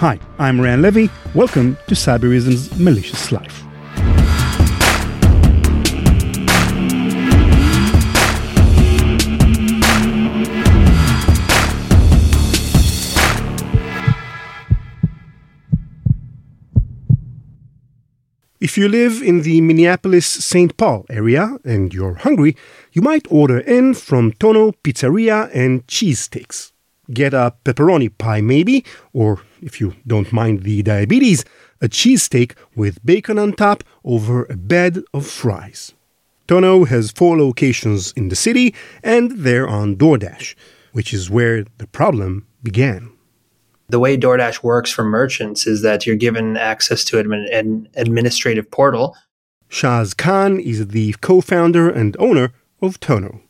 Hi, 0.00 0.20
I'm 0.38 0.60
Ran 0.60 0.80
Levi. 0.80 1.08
Welcome 1.34 1.76
to 1.88 1.96
Cybereason's 1.96 2.78
Malicious 2.78 3.32
Life. 3.32 3.64
If 18.60 18.78
you 18.78 18.88
live 18.88 19.20
in 19.20 19.42
the 19.42 19.60
Minneapolis 19.62 20.26
St. 20.28 20.76
Paul 20.76 21.06
area 21.10 21.58
and 21.64 21.92
you're 21.92 22.14
hungry, 22.14 22.56
you 22.92 23.02
might 23.02 23.26
order 23.32 23.58
in 23.58 23.94
from 23.94 24.30
Tono 24.30 24.70
Pizzeria 24.84 25.50
and 25.52 25.84
cheesesteaks. 25.88 26.70
Get 27.12 27.34
a 27.34 27.54
pepperoni 27.64 28.16
pie, 28.16 28.42
maybe, 28.42 28.84
or 29.12 29.40
if 29.62 29.80
you 29.80 29.94
don't 30.06 30.32
mind 30.32 30.62
the 30.62 30.82
diabetes, 30.82 31.44
a 31.80 31.88
cheesesteak 31.88 32.54
with 32.74 33.04
bacon 33.04 33.38
on 33.38 33.52
top 33.52 33.84
over 34.04 34.44
a 34.44 34.56
bed 34.56 35.02
of 35.14 35.26
fries. 35.26 35.92
Tono 36.46 36.84
has 36.84 37.10
four 37.10 37.36
locations 37.36 38.12
in 38.12 38.30
the 38.30 38.36
city, 38.36 38.74
and 39.02 39.30
they're 39.32 39.68
on 39.68 39.96
DoorDash, 39.96 40.54
which 40.92 41.12
is 41.12 41.28
where 41.28 41.64
the 41.76 41.86
problem 41.86 42.46
began. 42.62 43.12
The 43.90 43.98
way 43.98 44.16
DoorDash 44.16 44.62
works 44.62 44.90
for 44.90 45.04
merchants 45.04 45.66
is 45.66 45.82
that 45.82 46.06
you're 46.06 46.16
given 46.16 46.56
access 46.56 47.04
to 47.04 47.16
admin, 47.16 47.46
an 47.52 47.88
administrative 47.94 48.70
portal. 48.70 49.16
Shaz 49.70 50.16
Khan 50.16 50.58
is 50.58 50.88
the 50.88 51.14
co 51.20 51.40
founder 51.40 51.88
and 51.88 52.16
owner 52.18 52.52
of 52.80 52.98
Tono. 53.00 53.42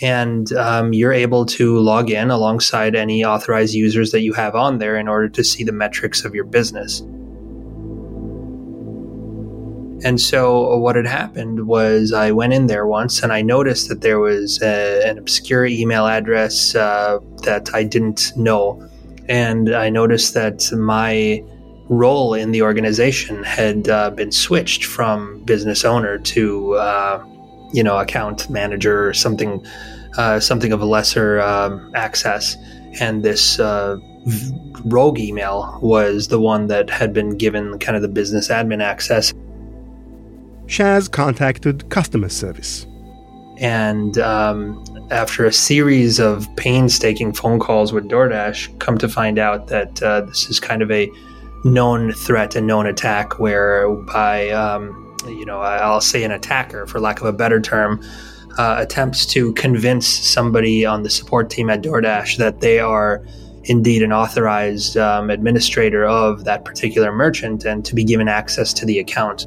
And 0.00 0.52
um, 0.54 0.92
you're 0.92 1.12
able 1.12 1.46
to 1.46 1.78
log 1.78 2.10
in 2.10 2.30
alongside 2.30 2.96
any 2.96 3.24
authorized 3.24 3.74
users 3.74 4.10
that 4.10 4.20
you 4.20 4.32
have 4.32 4.54
on 4.54 4.78
there 4.78 4.96
in 4.96 5.06
order 5.06 5.28
to 5.28 5.44
see 5.44 5.62
the 5.62 5.72
metrics 5.72 6.24
of 6.24 6.34
your 6.34 6.44
business. 6.44 7.00
And 10.04 10.20
so, 10.20 10.76
what 10.76 10.96
had 10.96 11.06
happened 11.06 11.66
was 11.66 12.12
I 12.12 12.30
went 12.32 12.52
in 12.52 12.66
there 12.66 12.86
once 12.86 13.22
and 13.22 13.32
I 13.32 13.40
noticed 13.40 13.88
that 13.88 14.00
there 14.02 14.18
was 14.18 14.60
a, 14.60 15.08
an 15.08 15.16
obscure 15.16 15.64
email 15.64 16.06
address 16.06 16.74
uh, 16.74 17.20
that 17.44 17.72
I 17.72 17.84
didn't 17.84 18.32
know 18.36 18.86
and 19.28 19.74
I 19.74 19.88
noticed 19.88 20.34
that 20.34 20.70
my 20.72 21.42
role 21.88 22.34
in 22.34 22.52
the 22.52 22.62
organization 22.62 23.42
had 23.42 23.88
uh, 23.88 24.10
been 24.10 24.32
switched 24.32 24.84
from 24.84 25.42
business 25.44 25.84
owner 25.84 26.18
to 26.18 26.74
uh, 26.74 27.24
you 27.74 27.82
know 27.82 27.98
account 27.98 28.48
manager 28.48 29.06
or 29.06 29.12
something 29.12 29.64
uh, 30.16 30.40
something 30.40 30.72
of 30.72 30.80
a 30.80 30.86
lesser 30.86 31.40
um, 31.40 31.90
access. 31.94 32.56
And 33.00 33.24
this 33.24 33.58
uh, 33.58 33.98
rogue 34.84 35.18
email 35.18 35.78
was 35.82 36.28
the 36.28 36.38
one 36.38 36.68
that 36.68 36.88
had 36.88 37.12
been 37.12 37.36
given 37.36 37.78
kind 37.78 37.96
of 37.96 38.02
the 38.02 38.08
business 38.08 38.48
admin 38.48 38.82
access. 38.82 39.32
Shaz 40.66 41.10
contacted 41.10 41.90
customer 41.90 42.28
service. 42.28 42.86
And 43.58 44.18
um, 44.18 44.82
after 45.10 45.44
a 45.44 45.52
series 45.52 46.18
of 46.18 46.48
painstaking 46.56 47.32
phone 47.32 47.58
calls 47.58 47.92
with 47.92 48.04
DoorDash, 48.08 48.78
come 48.78 48.98
to 48.98 49.08
find 49.08 49.38
out 49.38 49.68
that 49.68 50.02
uh, 50.02 50.22
this 50.22 50.48
is 50.48 50.58
kind 50.58 50.82
of 50.82 50.90
a 50.90 51.10
known 51.64 52.12
threat, 52.12 52.56
a 52.56 52.60
known 52.60 52.86
attack, 52.86 53.38
whereby, 53.38 54.50
um, 54.50 55.03
you 55.26 55.44
know, 55.44 55.60
I'll 55.60 56.00
say 56.00 56.24
an 56.24 56.30
attacker, 56.30 56.86
for 56.86 57.00
lack 57.00 57.20
of 57.20 57.26
a 57.26 57.32
better 57.32 57.60
term, 57.60 58.02
uh, 58.58 58.76
attempts 58.78 59.26
to 59.26 59.52
convince 59.54 60.06
somebody 60.06 60.84
on 60.86 61.02
the 61.02 61.10
support 61.10 61.50
team 61.50 61.70
at 61.70 61.82
DoorDash 61.82 62.36
that 62.36 62.60
they 62.60 62.78
are 62.78 63.24
indeed 63.64 64.02
an 64.02 64.12
authorized 64.12 64.96
um, 64.96 65.30
administrator 65.30 66.04
of 66.04 66.44
that 66.44 66.64
particular 66.64 67.12
merchant 67.12 67.64
and 67.64 67.84
to 67.84 67.94
be 67.94 68.04
given 68.04 68.28
access 68.28 68.72
to 68.74 68.86
the 68.86 68.98
account. 68.98 69.46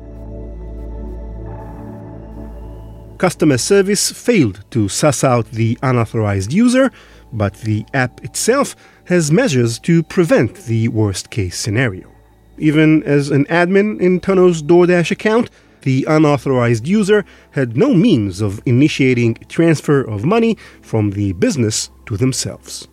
Customer 3.17 3.57
service 3.57 4.11
failed 4.11 4.63
to 4.71 4.87
suss 4.87 5.23
out 5.23 5.51
the 5.51 5.77
unauthorized 5.81 6.53
user, 6.53 6.91
but 7.31 7.55
the 7.61 7.85
app 7.93 8.23
itself 8.23 8.75
has 9.05 9.31
measures 9.31 9.79
to 9.79 10.03
prevent 10.03 10.55
the 10.65 10.87
worst 10.89 11.29
case 11.29 11.57
scenario. 11.57 12.11
Even 12.59 13.03
as 13.03 13.29
an 13.29 13.45
admin 13.45 13.99
in 13.99 14.19
Tono's 14.19 14.61
DoorDash 14.61 15.11
account, 15.11 15.49
the 15.81 16.05
unauthorized 16.07 16.87
user 16.87 17.25
had 17.51 17.77
no 17.77 17.93
means 17.93 18.41
of 18.41 18.61
initiating 18.65 19.35
transfer 19.47 20.01
of 20.01 20.25
money 20.25 20.57
from 20.81 21.11
the 21.11 21.33
business 21.33 21.89
to 22.05 22.17
themselves. 22.17 22.87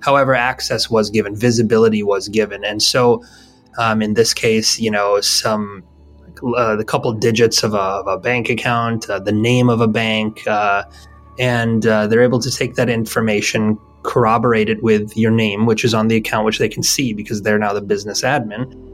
However, 0.00 0.34
access 0.34 0.90
was 0.90 1.10
given, 1.10 1.36
visibility 1.36 2.02
was 2.02 2.28
given. 2.28 2.64
And 2.64 2.82
so, 2.82 3.22
um, 3.78 4.02
in 4.02 4.14
this 4.14 4.34
case, 4.34 4.78
you 4.80 4.90
know, 4.90 5.20
some 5.20 5.84
uh, 6.56 6.74
the 6.74 6.84
couple 6.84 7.12
digits 7.12 7.62
of 7.62 7.72
a, 7.74 7.78
of 7.78 8.06
a 8.08 8.18
bank 8.18 8.48
account, 8.48 9.08
uh, 9.08 9.20
the 9.20 9.32
name 9.32 9.68
of 9.68 9.80
a 9.80 9.86
bank, 9.86 10.44
uh, 10.48 10.82
and 11.38 11.86
uh, 11.86 12.06
they're 12.08 12.22
able 12.22 12.40
to 12.40 12.50
take 12.50 12.74
that 12.74 12.88
information, 12.88 13.78
corroborate 14.02 14.68
it 14.68 14.82
with 14.82 15.16
your 15.16 15.30
name, 15.30 15.66
which 15.66 15.84
is 15.84 15.94
on 15.94 16.08
the 16.08 16.16
account, 16.16 16.44
which 16.44 16.58
they 16.58 16.68
can 16.68 16.82
see 16.82 17.12
because 17.12 17.42
they're 17.42 17.58
now 17.58 17.72
the 17.72 17.80
business 17.80 18.22
admin. 18.22 18.91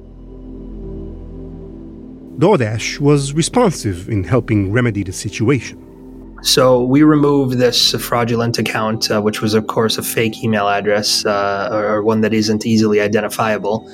DoorDash 2.39 3.01
was 3.01 3.33
responsive 3.33 4.09
in 4.09 4.25
helping 4.25 4.73
remedy 4.73 5.03
the 5.03 5.13
situation. 5.13 5.85
So 6.43 6.85
we 6.85 7.03
removed 7.03 7.59
this 7.59 7.93
fraudulent 7.97 8.59
account, 8.59 9.11
uh, 9.11 9.21
which 9.21 9.43
was, 9.43 9.55
of 9.55 9.67
course, 9.67 9.99
a 9.99 10.03
fake 10.03 10.45
email 10.45 10.69
address 10.69 11.27
uh, 11.27 11.69
or 11.73 12.03
one 12.03 12.21
that 12.21 12.33
isn't 12.33 12.65
easily 12.65 13.01
identifiable 13.01 13.89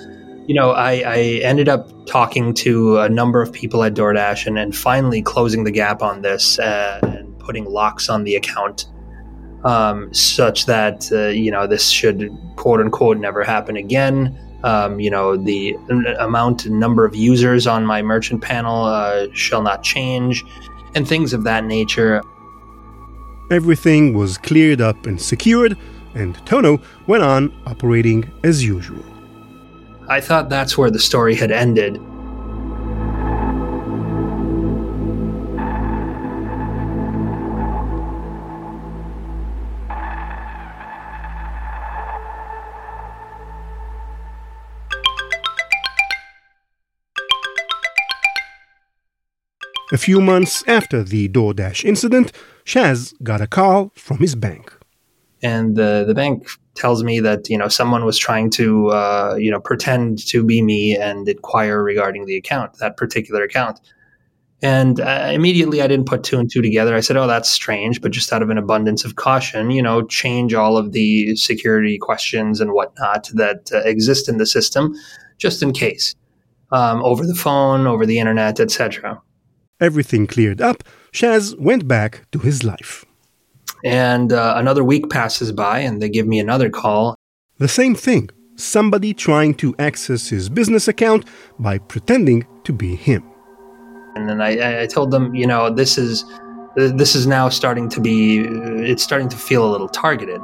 you 0.46 0.54
know, 0.54 0.72
I, 0.72 1.02
I, 1.06 1.18
ended 1.42 1.68
up 1.68 1.88
talking 2.06 2.52
to 2.54 2.98
a 2.98 3.08
number 3.08 3.40
of 3.40 3.52
people 3.52 3.82
at 3.82 3.94
DoorDash 3.94 4.46
and, 4.46 4.58
and 4.58 4.76
finally 4.76 5.22
closing 5.22 5.64
the 5.64 5.70
gap 5.70 6.02
on 6.02 6.20
this 6.20 6.58
uh, 6.58 7.00
and 7.02 7.38
putting 7.38 7.64
locks 7.64 8.08
on 8.10 8.24
the 8.24 8.36
account 8.36 8.86
um, 9.64 10.12
such 10.12 10.66
that, 10.66 11.10
uh, 11.12 11.28
you 11.28 11.50
know, 11.50 11.66
this 11.66 11.88
should 11.88 12.30
quote 12.56 12.80
unquote 12.80 13.16
never 13.16 13.42
happen 13.42 13.76
again. 13.76 14.38
Um, 14.64 14.98
you 14.98 15.10
know, 15.10 15.36
the 15.36 15.76
amount 16.18 16.64
and 16.64 16.80
number 16.80 17.04
of 17.04 17.14
users 17.14 17.66
on 17.66 17.84
my 17.84 18.00
merchant 18.00 18.40
panel 18.40 18.84
uh, 18.84 19.26
shall 19.34 19.60
not 19.62 19.82
change 19.82 20.42
and 20.94 21.06
things 21.06 21.32
of 21.32 21.44
that 21.44 21.64
nature. 21.64 22.22
Everything 23.50 24.14
was 24.14 24.38
cleared 24.38 24.80
up 24.80 25.04
and 25.04 25.20
secured, 25.20 25.76
and 26.14 26.34
Tono 26.46 26.80
went 27.06 27.22
on 27.22 27.52
operating 27.66 28.30
as 28.42 28.64
usual. 28.64 29.04
I 30.08 30.20
thought 30.20 30.48
that's 30.48 30.78
where 30.78 30.90
the 30.90 30.98
story 30.98 31.34
had 31.34 31.50
ended. 31.50 32.00
A 49.94 49.96
few 49.96 50.20
months 50.20 50.64
after 50.66 51.04
the 51.04 51.28
DoorDash 51.28 51.84
incident, 51.84 52.32
Shaz 52.64 53.14
got 53.22 53.40
a 53.40 53.46
call 53.46 53.92
from 53.94 54.18
his 54.18 54.34
bank. 54.34 54.76
And 55.40 55.76
the, 55.76 56.02
the 56.04 56.14
bank 56.16 56.48
tells 56.74 57.04
me 57.04 57.20
that 57.20 57.48
you 57.48 57.56
know 57.56 57.68
someone 57.68 58.04
was 58.04 58.18
trying 58.18 58.50
to 58.58 58.88
uh, 58.88 59.36
you 59.38 59.52
know 59.52 59.60
pretend 59.60 60.26
to 60.26 60.42
be 60.42 60.62
me 60.62 60.96
and 60.96 61.28
inquire 61.28 61.80
regarding 61.80 62.26
the 62.26 62.36
account, 62.36 62.78
that 62.78 62.96
particular 62.96 63.44
account. 63.44 63.80
And 64.62 64.98
uh, 64.98 65.30
immediately 65.32 65.80
I 65.80 65.86
didn't 65.86 66.06
put 66.06 66.24
two 66.24 66.40
and 66.40 66.50
two 66.50 66.60
together. 66.60 66.96
I 66.96 67.00
said, 67.00 67.16
"Oh, 67.16 67.28
that's 67.28 67.48
strange," 67.48 68.00
but 68.02 68.10
just 68.10 68.32
out 68.32 68.42
of 68.42 68.50
an 68.50 68.58
abundance 68.58 69.04
of 69.04 69.14
caution, 69.14 69.70
you 69.70 69.82
know, 69.82 70.02
change 70.02 70.54
all 70.54 70.76
of 70.76 70.90
the 70.90 71.36
security 71.36 71.98
questions 71.98 72.60
and 72.60 72.72
whatnot 72.72 73.30
that 73.34 73.70
uh, 73.72 73.78
exist 73.84 74.28
in 74.28 74.38
the 74.38 74.46
system, 74.46 74.92
just 75.38 75.62
in 75.62 75.70
case, 75.72 76.16
um, 76.72 77.00
over 77.04 77.24
the 77.24 77.36
phone, 77.36 77.86
over 77.86 78.04
the 78.04 78.18
internet, 78.18 78.58
etc. 78.58 79.22
Everything 79.84 80.26
cleared 80.26 80.60
up. 80.62 80.82
Shaz 81.12 81.58
went 81.58 81.86
back 81.86 82.10
to 82.32 82.38
his 82.38 82.64
life. 82.64 83.04
And 83.84 84.32
uh, 84.32 84.54
another 84.56 84.82
week 84.82 85.10
passes 85.10 85.52
by 85.52 85.80
and 85.80 86.00
they 86.00 86.08
give 86.08 86.26
me 86.26 86.38
another 86.40 86.70
call. 86.70 87.14
The 87.58 87.68
same 87.68 87.94
thing 87.94 88.30
somebody 88.56 89.12
trying 89.12 89.52
to 89.52 89.74
access 89.78 90.28
his 90.28 90.48
business 90.48 90.88
account 90.88 91.26
by 91.58 91.76
pretending 91.76 92.46
to 92.64 92.72
be 92.72 92.96
him. 92.96 93.22
And 94.16 94.28
then 94.28 94.40
I, 94.40 94.82
I 94.82 94.86
told 94.86 95.10
them, 95.10 95.34
you 95.34 95.46
know, 95.46 95.70
this 95.70 95.98
is 95.98 96.24
this 96.76 97.14
is 97.14 97.26
now 97.26 97.48
starting 97.48 97.88
to 97.90 98.00
be 98.00 98.38
it's 98.90 99.02
starting 99.02 99.28
to 99.28 99.36
feel 99.36 99.68
a 99.68 99.70
little 99.70 99.88
targeted. 99.88 100.40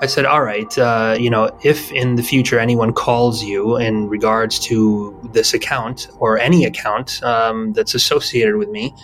I 0.00 0.06
said, 0.06 0.26
all 0.26 0.42
right, 0.42 0.78
uh, 0.78 1.16
you 1.18 1.28
know, 1.28 1.50
if 1.64 1.90
in 1.90 2.14
the 2.14 2.22
future 2.22 2.60
anyone 2.60 2.92
calls 2.92 3.42
you 3.42 3.76
in 3.78 4.08
regards 4.08 4.60
to 4.60 5.18
this 5.32 5.54
account 5.54 6.08
or 6.18 6.38
any 6.38 6.64
account 6.64 7.20
um, 7.24 7.72
that's 7.72 7.94
associated 7.94 8.56
with 8.56 8.68
me, 8.68 8.94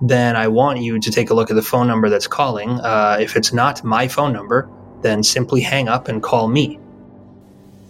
then 0.00 0.36
I 0.36 0.46
want 0.46 0.80
you 0.80 1.00
to 1.00 1.10
take 1.10 1.30
a 1.30 1.34
look 1.34 1.50
at 1.50 1.56
the 1.56 1.62
phone 1.62 1.88
number 1.88 2.08
that's 2.08 2.28
calling. 2.28 2.70
Uh, 2.80 3.18
if 3.20 3.34
it's 3.34 3.52
not 3.52 3.82
my 3.82 4.06
phone 4.06 4.32
number, 4.32 4.70
then 5.02 5.24
simply 5.24 5.60
hang 5.62 5.88
up 5.88 6.06
and 6.06 6.22
call 6.22 6.46
me. 6.46 6.78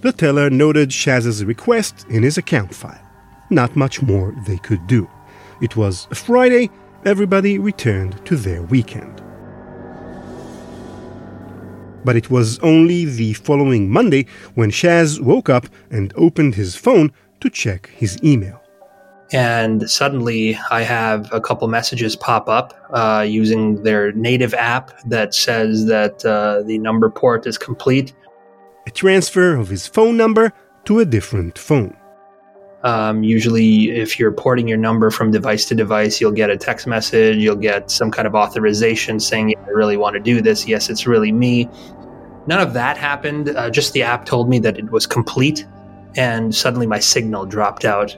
The 0.01 0.13
teller 0.13 0.49
noted 0.49 0.93
Shaz's 0.93 1.45
request 1.45 2.07
in 2.09 2.23
his 2.23 2.39
account 2.39 2.75
file. 2.75 3.01
Not 3.51 3.77
much 3.77 4.01
more 4.01 4.35
they 4.47 4.59
could 4.59 4.87
do. 4.87 5.11
It 5.61 5.77
was 5.77 6.07
Friday, 6.13 6.71
everybody 7.05 7.59
returned 7.59 8.25
to 8.27 8.37
their 8.37 8.63
weekend. 8.63 9.23
But 12.07 12.15
it 12.15 12.31
was 12.31 12.61
only 12.61 13.05
the 13.05 13.33
following 13.33 13.91
Monday 13.91 14.27
when 14.55 14.71
Shaz 14.71 15.21
woke 15.21 15.49
up 15.49 15.67
and 15.91 16.13
opened 16.17 16.55
his 16.55 16.77
phone 16.77 17.11
to 17.41 17.51
check 17.51 17.91
his 18.03 18.17
email. 18.23 18.63
And 19.33 19.91
suddenly 19.91 20.57
I 20.71 20.83
have 20.83 21.29
a 21.33 21.41
couple 21.41 21.67
messages 21.67 22.15
pop 22.15 22.49
up 22.49 22.75
uh, 22.91 23.27
using 23.29 23.83
their 23.83 24.13
native 24.13 24.55
app 24.55 24.93
that 25.09 25.35
says 25.35 25.87
that 25.87 26.25
uh, 26.25 26.63
the 26.63 26.79
number 26.79 27.11
port 27.11 27.45
is 27.45 27.59
complete. 27.59 28.15
A 28.87 28.93
transfer 28.93 29.57
of 29.57 29.69
his 29.69 29.89
phone 29.89 30.17
number 30.17 30.53
to 30.85 31.01
a 31.01 31.05
different 31.05 31.59
phone. 31.59 31.97
Um, 32.87 33.25
usually, 33.25 33.91
if 33.91 34.17
you're 34.17 34.31
porting 34.31 34.69
your 34.69 34.79
number 34.79 35.11
from 35.11 35.33
device 35.33 35.65
to 35.67 35.75
device, 35.75 36.21
you'll 36.21 36.31
get 36.31 36.51
a 36.51 36.57
text 36.57 36.87
message, 36.87 37.37
you'll 37.39 37.57
get 37.57 37.91
some 37.91 38.13
kind 38.13 38.29
of 38.29 38.37
authorization 38.37 39.19
saying, 39.19 39.51
yeah, 39.51 39.59
I 39.67 39.71
really 39.71 39.97
want 39.97 40.15
to 40.15 40.21
do 40.21 40.41
this. 40.41 40.69
Yes, 40.69 40.89
it's 40.89 41.05
really 41.05 41.33
me. 41.33 41.69
None 42.47 42.61
of 42.61 42.75
that 42.75 42.97
happened. 42.97 43.49
Uh, 43.51 43.71
just 43.71 43.93
the 43.93 44.03
app 44.03 44.25
told 44.25 44.49
me 44.49 44.59
that 44.61 44.79
it 44.79 44.91
was 44.91 45.07
complete, 45.07 45.67
and 46.17 46.55
suddenly 46.55 46.87
my 46.87 47.01
signal 47.01 47.45
dropped 47.45 47.85
out. 47.85 48.17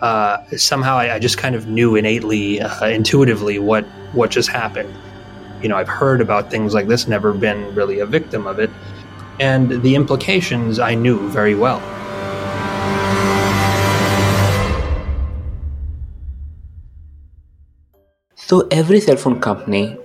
Uh, 0.00 0.44
somehow, 0.56 0.96
I, 0.98 1.14
I, 1.14 1.18
just 1.18 1.38
kind 1.38 1.54
of 1.54 1.66
knew 1.66 1.96
innately, 1.96 2.60
uh, 2.60 2.86
intuitively, 2.86 3.58
what 3.58 3.86
what 4.12 4.30
just 4.30 4.50
happened. 4.50 4.92
You 5.62 5.70
know, 5.70 5.76
I've 5.76 5.88
heard 5.88 6.20
about 6.20 6.50
things 6.50 6.74
like 6.74 6.86
this, 6.86 7.08
never 7.08 7.32
been 7.32 7.74
really 7.74 8.00
a 8.00 8.06
victim 8.06 8.46
of 8.46 8.58
it, 8.58 8.70
and 9.40 9.82
the 9.82 9.94
implications 9.94 10.78
I 10.78 10.94
knew 10.94 11.28
very 11.30 11.54
well. 11.54 11.80
So 18.34 18.68
every 18.70 19.00
cell 19.00 19.16
phone 19.16 19.40
company 19.40 19.96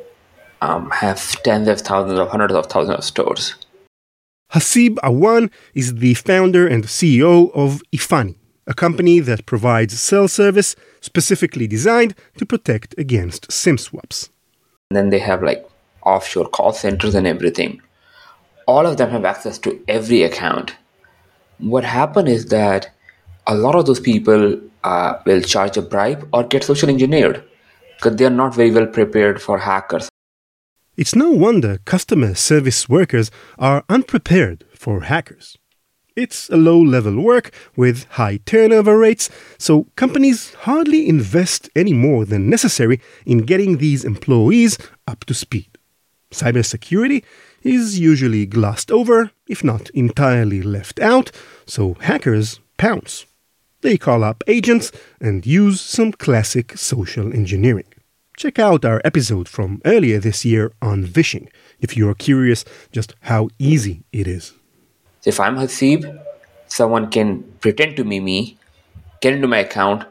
um, 0.62 0.90
have 0.92 1.20
tens 1.44 1.68
of 1.68 1.82
thousands 1.82 2.20
or 2.20 2.28
hundreds 2.28 2.54
of 2.54 2.68
thousands 2.68 2.98
of 3.00 3.04
stores. 3.04 3.56
Hasib 4.54 4.96
Awan 4.96 5.50
is 5.74 5.96
the 5.96 6.14
founder 6.14 6.68
and 6.68 6.84
CEO 6.84 7.52
of 7.56 7.82
Efani, 7.94 8.36
a 8.68 8.74
company 8.74 9.20
that 9.22 9.46
provides 9.46 10.00
cell 10.00 10.28
service 10.28 10.76
specifically 11.00 11.68
designed 11.68 12.16
to 12.38 12.46
protect 12.46 12.94
against 12.98 13.52
SIM 13.52 13.78
swaps. 13.78 14.30
And 14.90 14.98
then 14.98 15.10
they 15.10 15.20
have 15.20 15.42
like 15.42 15.66
offshore 16.04 16.50
call 16.50 16.74
centers 16.74 17.16
and 17.16 17.26
everything. 17.26 17.82
All 18.68 18.86
of 18.86 18.98
them 18.98 19.10
have 19.12 19.26
access 19.26 19.58
to 19.60 19.82
every 19.88 20.24
account. 20.24 20.76
What 21.60 21.84
happened 21.84 22.28
is 22.28 22.48
that 22.48 22.90
a 23.48 23.56
lot 23.56 23.76
of 23.76 23.86
those 23.86 24.00
people 24.00 24.60
uh, 24.84 25.14
will 25.26 25.42
charge 25.42 25.78
a 25.78 25.82
bribe 25.82 26.28
or 26.34 26.44
get 26.44 26.64
social 26.64 26.90
engineered 26.90 27.44
because 27.96 28.18
they 28.18 28.26
are 28.26 28.30
not 28.30 28.54
very 28.54 28.72
well 28.72 28.88
prepared 28.88 29.42
for 29.42 29.58
hackers. 29.58 30.11
It's 30.98 31.16
no 31.16 31.32
wonder 31.32 31.78
customer 31.86 32.36
service 32.36 32.90
workers 32.90 33.32
are 33.58 33.86
unprepared 33.88 34.66
for 34.74 35.02
hackers. 35.02 35.58
It's 36.18 36.50
a 36.50 36.58
low 36.58 36.82
level 36.82 37.22
work 37.22 37.54
with 37.78 38.04
high 38.10 38.40
turnover 38.46 38.98
rates, 38.98 39.30
so 39.58 39.88
companies 39.96 40.54
hardly 40.66 41.08
invest 41.08 41.70
any 41.78 41.94
more 41.94 42.26
than 42.26 42.50
necessary 42.50 43.00
in 43.26 43.46
getting 43.46 43.78
these 43.78 44.04
employees 44.04 44.78
up 45.08 45.24
to 45.26 45.34
speed. 45.34 45.70
Cybersecurity 46.32 47.24
is 47.64 47.98
usually 47.98 48.46
glossed 48.46 48.92
over, 48.92 49.32
if 49.48 49.64
not 49.64 49.90
entirely 49.92 50.62
left 50.62 51.00
out, 51.00 51.32
so 51.66 51.94
hackers 52.02 52.60
pounce. 52.76 53.26
They 53.80 53.98
call 53.98 54.26
up 54.26 54.44
agents 54.46 54.92
and 55.22 55.46
use 55.46 55.80
some 55.80 56.12
classic 56.12 56.78
social 56.78 57.32
engineering. 57.34 57.91
Check 58.42 58.58
out 58.58 58.84
our 58.86 59.00
episode 59.06 59.48
from 59.48 59.82
earlier 59.86 60.18
this 60.18 60.44
year 60.44 60.72
on 60.82 61.04
phishing 61.06 61.48
if 61.80 61.96
you're 61.96 62.16
curious 62.16 62.66
just 62.92 63.14
how 63.30 63.50
easy 63.60 64.04
it 64.12 64.28
is. 64.28 64.54
If 65.24 65.40
I'm 65.40 65.58
Hasib, 65.58 66.20
someone 66.66 67.12
can 67.12 67.44
pretend 67.60 67.98
to 67.98 68.04
be 68.04 68.20
me, 68.20 68.58
get 69.20 69.34
into 69.34 69.48
my 69.48 69.60
account, 69.60 70.06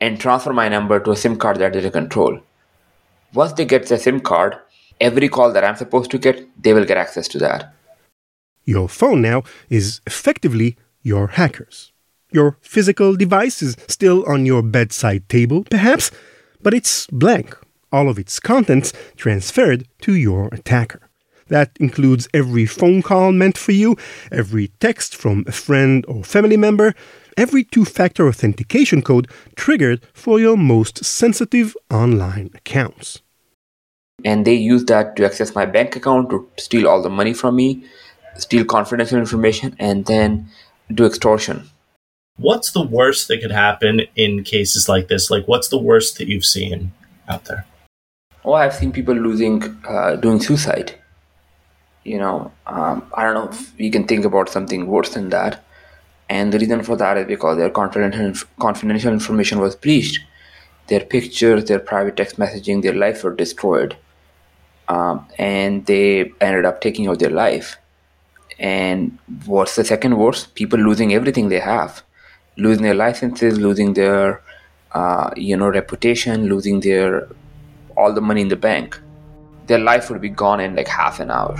and 0.00 0.18
transfer 0.18 0.52
my 0.52 0.68
number 0.68 0.98
to 0.98 1.12
a 1.12 1.16
SIM 1.16 1.36
card 1.36 1.58
that 1.58 1.74
they 1.74 1.88
control. 1.88 2.40
Once 3.32 3.52
they 3.52 3.64
get 3.64 3.86
the 3.86 3.98
SIM 3.98 4.18
card, 4.18 4.58
every 5.00 5.28
call 5.28 5.52
that 5.52 5.62
I'm 5.62 5.76
supposed 5.76 6.10
to 6.10 6.18
get, 6.18 6.44
they 6.60 6.72
will 6.72 6.86
get 6.86 6.96
access 6.96 7.28
to 7.28 7.38
that. 7.38 7.72
Your 8.64 8.88
phone 8.88 9.22
now 9.22 9.44
is 9.68 10.00
effectively 10.08 10.76
your 11.02 11.28
hackers. 11.28 11.92
Your 12.32 12.58
physical 12.62 13.14
device 13.14 13.62
is 13.62 13.76
still 13.86 14.24
on 14.26 14.44
your 14.44 14.62
bedside 14.62 15.28
table, 15.28 15.62
perhaps, 15.62 16.10
but 16.60 16.74
it's 16.74 17.06
blank, 17.12 17.56
all 17.92 18.08
of 18.08 18.18
its 18.18 18.40
contents 18.40 18.92
transferred 19.16 19.86
to 20.02 20.14
your 20.14 20.48
attacker. 20.52 21.08
That 21.48 21.76
includes 21.78 22.28
every 22.34 22.66
phone 22.66 23.02
call 23.02 23.32
meant 23.32 23.56
for 23.56 23.72
you, 23.72 23.96
every 24.32 24.68
text 24.80 25.14
from 25.14 25.44
a 25.46 25.52
friend 25.52 26.04
or 26.08 26.24
family 26.24 26.56
member, 26.56 26.94
every 27.36 27.62
two 27.62 27.84
factor 27.84 28.26
authentication 28.26 29.02
code 29.02 29.30
triggered 29.54 30.04
for 30.12 30.40
your 30.40 30.56
most 30.56 31.04
sensitive 31.04 31.76
online 31.90 32.50
accounts. 32.54 33.22
And 34.24 34.44
they 34.44 34.54
use 34.54 34.84
that 34.86 35.14
to 35.16 35.26
access 35.26 35.54
my 35.54 35.66
bank 35.66 35.94
account 35.94 36.30
to 36.30 36.48
steal 36.56 36.88
all 36.88 37.02
the 37.02 37.10
money 37.10 37.34
from 37.34 37.56
me, 37.56 37.84
steal 38.36 38.64
confidential 38.64 39.18
information, 39.18 39.76
and 39.78 40.06
then 40.06 40.48
do 40.92 41.04
extortion. 41.04 41.68
What's 42.38 42.72
the 42.72 42.82
worst 42.82 43.28
that 43.28 43.40
could 43.40 43.52
happen 43.52 44.02
in 44.16 44.42
cases 44.42 44.88
like 44.88 45.08
this? 45.08 45.30
Like, 45.30 45.46
what's 45.46 45.68
the 45.68 45.78
worst 45.78 46.18
that 46.18 46.28
you've 46.28 46.44
seen 46.44 46.92
out 47.28 47.44
there? 47.44 47.66
Oh, 48.46 48.54
I've 48.54 48.74
seen 48.74 48.92
people 48.92 49.14
losing, 49.14 49.62
uh, 49.86 50.16
doing 50.16 50.40
suicide. 50.40 50.94
You 52.04 52.18
know, 52.18 52.52
um, 52.66 53.10
I 53.14 53.24
don't 53.24 53.34
know 53.34 53.50
if 53.50 53.78
you 53.78 53.90
can 53.90 54.06
think 54.06 54.24
about 54.24 54.48
something 54.48 54.86
worse 54.86 55.14
than 55.14 55.30
that. 55.30 55.64
And 56.28 56.52
the 56.52 56.58
reason 56.58 56.82
for 56.84 56.96
that 56.96 57.18
is 57.18 57.26
because 57.26 57.58
their 57.58 57.70
confidential, 57.70 58.48
confidential 58.60 59.12
information 59.12 59.60
was 59.60 59.76
breached. 59.76 60.20
Their 60.86 61.00
pictures, 61.00 61.64
their 61.64 61.80
private 61.80 62.16
text 62.16 62.38
messaging, 62.38 62.82
their 62.82 62.94
life 62.94 63.24
were 63.24 63.34
destroyed. 63.34 63.96
Um, 64.88 65.26
and 65.38 65.84
they 65.86 66.32
ended 66.40 66.64
up 66.64 66.80
taking 66.80 67.08
out 67.08 67.18
their 67.18 67.30
life. 67.30 67.76
And 68.58 69.18
what's 69.46 69.76
the 69.76 69.84
second 69.84 70.16
worst? 70.16 70.54
People 70.54 70.78
losing 70.78 71.12
everything 71.12 71.48
they 71.48 71.60
have 71.60 72.02
losing 72.56 72.84
their 72.84 72.94
licenses, 72.94 73.58
losing 73.58 73.94
their 73.94 74.42
uh, 74.92 75.30
you 75.36 75.56
know 75.56 75.68
reputation, 75.68 76.48
losing 76.48 76.80
their 76.80 77.28
all 77.96 78.12
the 78.12 78.20
money 78.20 78.42
in 78.42 78.48
the 78.48 78.56
bank. 78.56 79.00
Their 79.66 79.78
life 79.78 80.10
would 80.10 80.20
be 80.20 80.28
gone 80.28 80.60
in 80.60 80.76
like 80.76 80.88
half 80.88 81.20
an 81.20 81.30
hour. 81.30 81.56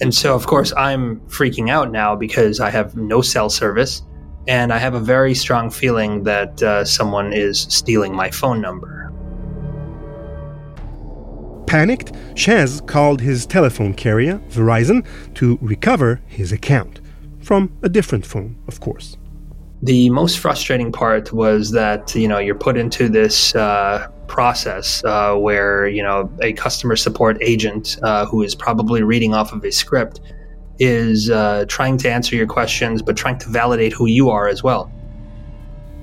And 0.00 0.14
so, 0.14 0.34
of 0.34 0.46
course, 0.46 0.72
I'm 0.76 1.20
freaking 1.28 1.68
out 1.68 1.92
now 1.92 2.16
because 2.16 2.58
I 2.58 2.70
have 2.70 2.96
no 2.96 3.20
cell 3.20 3.50
service, 3.50 4.02
and 4.48 4.72
I 4.72 4.78
have 4.78 4.94
a 4.94 5.00
very 5.00 5.34
strong 5.34 5.70
feeling 5.70 6.22
that 6.24 6.62
uh, 6.62 6.84
someone 6.86 7.34
is 7.34 7.66
stealing 7.68 8.14
my 8.14 8.30
phone 8.30 8.62
number. 8.62 9.12
Panicked, 11.66 12.12
Shaz 12.34 12.84
called 12.84 13.20
his 13.20 13.46
telephone 13.46 13.94
carrier, 13.94 14.40
Verizon, 14.48 15.06
to 15.34 15.58
recover 15.60 16.20
his 16.26 16.50
account. 16.50 17.00
From 17.40 17.70
a 17.82 17.88
different 17.88 18.26
phone, 18.26 18.56
of 18.66 18.80
course. 18.80 19.18
The 19.82 20.10
most 20.10 20.38
frustrating 20.38 20.92
part 20.92 21.32
was 21.32 21.70
that, 21.72 22.14
you 22.14 22.28
know, 22.28 22.38
you're 22.38 22.54
put 22.54 22.76
into 22.76 23.08
this 23.08 23.54
uh, 23.54 24.08
process 24.26 25.02
uh, 25.04 25.34
where, 25.36 25.88
you 25.88 26.02
know, 26.02 26.30
a 26.42 26.52
customer 26.52 26.96
support 26.96 27.38
agent 27.40 27.98
uh, 28.02 28.26
who 28.26 28.42
is 28.42 28.54
probably 28.54 29.02
reading 29.02 29.32
off 29.32 29.52
of 29.52 29.64
a 29.64 29.72
script 29.72 30.20
is 30.78 31.30
uh, 31.30 31.64
trying 31.68 31.96
to 31.98 32.10
answer 32.10 32.36
your 32.36 32.46
questions, 32.46 33.00
but 33.00 33.16
trying 33.16 33.38
to 33.38 33.48
validate 33.48 33.92
who 33.92 34.06
you 34.06 34.28
are 34.28 34.48
as 34.48 34.62
well. 34.62 34.92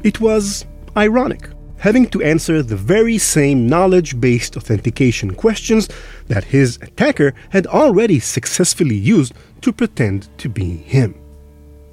It 0.03 0.19
was 0.19 0.65
ironic 0.96 1.50
having 1.77 2.07
to 2.07 2.22
answer 2.22 2.63
the 2.63 2.75
very 2.75 3.17
same 3.17 3.67
knowledge 3.67 4.19
based 4.19 4.57
authentication 4.57 5.34
questions 5.34 5.88
that 6.27 6.43
his 6.43 6.77
attacker 6.81 7.34
had 7.50 7.67
already 7.67 8.19
successfully 8.19 8.96
used 8.96 9.34
to 9.62 9.72
pretend 9.72 10.27
to 10.38 10.50
be 10.50 10.77
him. 10.77 11.15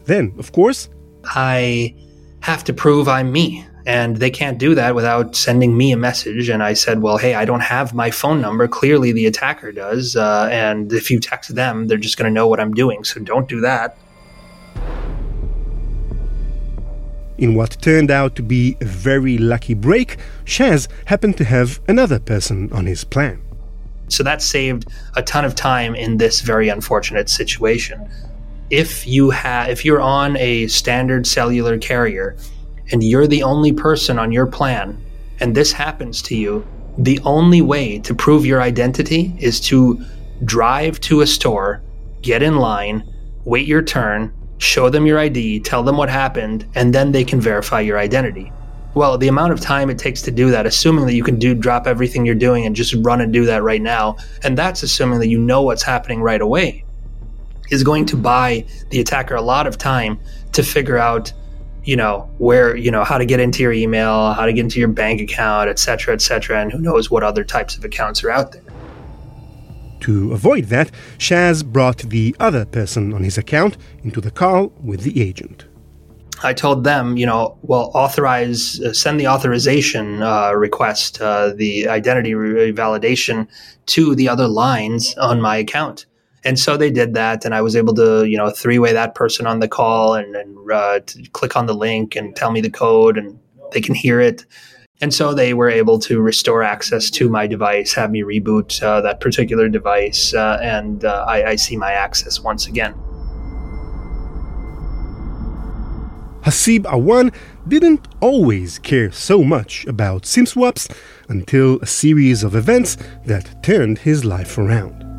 Then, 0.04 0.34
of 0.38 0.52
course, 0.52 0.88
I 1.26 1.95
have 2.40 2.64
to 2.64 2.73
prove 2.73 3.09
I'm 3.09 3.33
me. 3.33 3.66
And 3.87 4.16
they 4.16 4.31
can't 4.31 4.57
do 4.57 4.75
that 4.76 4.95
without 4.95 5.37
sending 5.37 5.76
me 5.76 5.93
a 5.93 5.97
message. 5.97 6.49
And 6.49 6.62
I 6.62 6.73
said, 6.73 7.02
well, 7.02 7.19
hey, 7.19 7.35
I 7.35 7.45
don't 7.45 7.61
have 7.61 7.93
my 7.93 8.11
phone 8.11 8.40
number. 8.40 8.66
Clearly, 8.66 9.12
the 9.12 9.26
attacker 9.26 9.73
does. 9.73 10.16
Uh, 10.16 10.49
and 10.50 10.90
if 10.90 11.11
you 11.11 11.21
text 11.21 11.54
them, 11.54 11.87
they're 11.87 11.99
just 11.99 12.16
going 12.16 12.31
to 12.31 12.33
know 12.33 12.47
what 12.49 12.61
I'm 12.61 12.73
doing. 12.73 13.04
So 13.04 13.21
don't 13.21 13.47
do 13.47 13.61
that. 13.61 13.99
In 17.37 17.54
what 17.54 17.76
turned 17.83 18.11
out 18.11 18.37
to 18.37 18.43
be 18.43 18.76
a 18.81 18.85
very 18.87 19.37
lucky 19.37 19.75
break, 19.75 20.16
Shaz 20.47 20.88
happened 21.07 21.37
to 21.37 21.45
have 21.45 21.81
another 21.87 22.19
person 22.19 22.73
on 22.73 22.87
his 22.87 23.04
plan. 23.04 23.43
So 24.09 24.23
that 24.23 24.40
saved 24.40 24.87
a 25.14 25.23
ton 25.23 25.45
of 25.45 25.54
time 25.54 25.95
in 25.95 26.19
this 26.19 26.40
very 26.40 26.69
unfortunate 26.69 27.28
situation. 27.28 28.09
If 28.71 29.06
you 29.06 29.30
have 29.30 29.68
if 29.68 29.85
you're 29.85 30.00
on 30.00 30.37
a 30.38 30.66
standard 30.68 31.26
cellular 31.26 31.78
carrier 31.78 32.37
and 32.92 33.02
you're 33.02 33.26
the 33.26 33.42
only 33.42 33.73
person 33.73 34.18
on 34.18 34.33
your 34.33 34.47
plan 34.47 35.02
and 35.40 35.54
this 35.54 35.73
happens 35.73 36.23
to 36.23 36.37
you, 36.37 36.66
the 36.99 37.21
only 37.25 37.61
way 37.61 37.99
to 38.00 38.14
prove 38.14 38.47
your 38.47 38.62
identity 38.62 39.35
is 39.38 39.61
to 39.61 40.02
drive 40.44 41.00
to 41.00 41.21
a 41.21 41.26
store, 41.26 41.83
get 42.23 42.42
in 42.42 42.56
line, 42.56 43.09
wait 43.44 43.66
your 43.66 43.83
turn, 43.83 44.33
show 44.59 44.88
them 44.88 45.06
your 45.06 45.18
ID, 45.18 45.61
tell 45.61 45.83
them 45.83 45.97
what 45.97 46.09
happened, 46.09 46.66
and 46.75 46.94
then 46.94 47.12
they 47.12 47.25
can 47.25 47.40
verify 47.40 47.80
your 47.80 47.99
identity. 47.99 48.52
Well, 48.94 49.18
the 49.18 49.28
amount 49.28 49.52
of 49.52 49.61
time 49.61 49.90
it 49.90 49.99
takes 49.99 50.23
to 50.23 50.30
do 50.30 50.50
that, 50.50 50.66
assuming 50.66 51.06
that 51.06 51.14
you 51.14 51.25
can 51.25 51.38
do 51.38 51.54
drop 51.54 51.87
everything 51.87 52.25
you're 52.25 52.37
doing 52.37 52.64
and 52.64 52.76
just 52.76 52.94
run 53.00 53.21
and 53.21 53.33
do 53.33 53.44
that 53.44 53.62
right 53.62 53.83
now, 53.83 54.16
and 54.44 54.56
that's 54.56 54.85
assuming 54.85 55.18
that 55.18 55.28
you 55.28 55.38
know 55.38 55.62
what's 55.62 55.83
happening 55.83 56.23
right 56.23 56.40
away, 56.40 56.85
is 57.75 57.83
going 57.83 58.07
to 58.07 58.16
buy 58.16 58.64
the 58.90 59.00
attacker 59.00 59.35
a 59.35 59.43
lot 59.43 59.66
of 59.66 59.76
time 59.76 60.19
to 60.52 60.62
figure 60.62 60.97
out, 60.97 61.33
you 61.85 61.97
know, 61.97 62.31
where, 62.38 62.76
you 62.76 62.90
know, 62.90 63.04
how 63.04 63.19
to 63.19 63.26
get 63.26 63.40
into 63.40 63.62
your 63.62 63.73
email, 63.73 64.33
how 64.33 64.47
to 64.47 64.52
get 64.52 64.62
into 64.62 64.78
your 64.78 64.88
bank 64.88 65.21
account, 65.21 65.69
et 65.69 65.78
cetera, 65.78 66.14
et 66.14 66.23
cetera, 66.23 66.61
and 66.62 66.73
who 66.73 66.78
knows 66.78 67.11
what 67.11 67.23
other 67.23 67.45
types 67.45 67.76
of 67.76 67.85
accounts 67.85 68.25
are 68.25 68.31
out 68.31 68.52
there. 68.52 68.62
To 70.00 70.33
avoid 70.33 70.64
that, 70.66 70.90
Shaz 71.19 71.64
brought 71.64 71.99
the 71.99 72.37
other 72.38 72.64
person 72.64 73.12
on 73.12 73.25
his 73.25 73.38
account 73.38 73.76
into 74.02 74.21
the 74.21 74.31
call 74.31 74.73
with 74.83 75.00
the 75.00 75.21
agent. 75.21 75.66
I 76.43 76.52
told 76.52 76.85
them, 76.85 77.16
you 77.16 77.26
know, 77.26 77.57
well, 77.62 77.90
authorize, 77.95 78.81
uh, 78.81 78.93
send 78.93 79.19
the 79.19 79.28
authorization 79.28 80.23
uh, 80.23 80.52
request, 80.52 81.21
uh, 81.21 81.54
the 81.54 81.88
identity 81.88 82.35
re- 82.35 82.73
validation 82.73 83.47
to 83.87 84.14
the 84.14 84.28
other 84.28 84.47
lines 84.47 85.14
on 85.16 85.40
my 85.40 85.57
account. 85.57 86.07
And 86.44 86.58
so 86.58 86.76
they 86.76 86.90
did 86.90 87.14
that, 87.14 87.44
and 87.44 87.54
I 87.54 87.62
was 87.62 87.74
able 87.74 87.94
to, 87.94 88.24
you 88.24 88.36
know, 88.36 88.50
three 88.50 88.78
way 88.78 88.92
that 88.92 89.14
person 89.14 89.46
on 89.46 89.60
the 89.60 89.68
call 89.68 90.14
and, 90.14 90.36
and 90.36 90.70
uh, 90.70 91.00
click 91.32 91.56
on 91.56 91.66
the 91.66 91.74
link 91.74 92.16
and 92.16 92.36
tell 92.36 92.50
me 92.50 92.60
the 92.60 92.70
code, 92.70 93.16
and 93.16 93.38
they 93.72 93.80
can 93.80 93.94
hear 93.94 94.20
it. 94.20 94.44
And 95.00 95.12
so 95.12 95.34
they 95.34 95.54
were 95.54 95.70
able 95.70 95.98
to 96.00 96.20
restore 96.20 96.62
access 96.62 97.10
to 97.10 97.28
my 97.28 97.46
device, 97.46 97.94
have 97.94 98.10
me 98.10 98.22
reboot 98.22 98.82
uh, 98.82 99.00
that 99.00 99.20
particular 99.20 99.68
device, 99.68 100.34
uh, 100.34 100.58
and 100.62 101.04
I, 101.04 101.50
I 101.50 101.56
see 101.56 101.76
my 101.76 101.92
access 101.92 102.40
once 102.40 102.66
again. 102.66 102.94
Hasib 106.42 106.82
Awan 106.82 107.34
didn't 107.66 108.06
always 108.20 108.78
care 108.78 109.10
so 109.10 109.42
much 109.42 109.86
about 109.86 110.26
SIM 110.26 110.44
swaps 110.44 110.88
until 111.28 111.80
a 111.80 111.86
series 111.86 112.44
of 112.44 112.54
events 112.54 112.98
that 113.24 113.62
turned 113.62 114.00
his 114.00 114.26
life 114.26 114.58
around. 114.58 115.13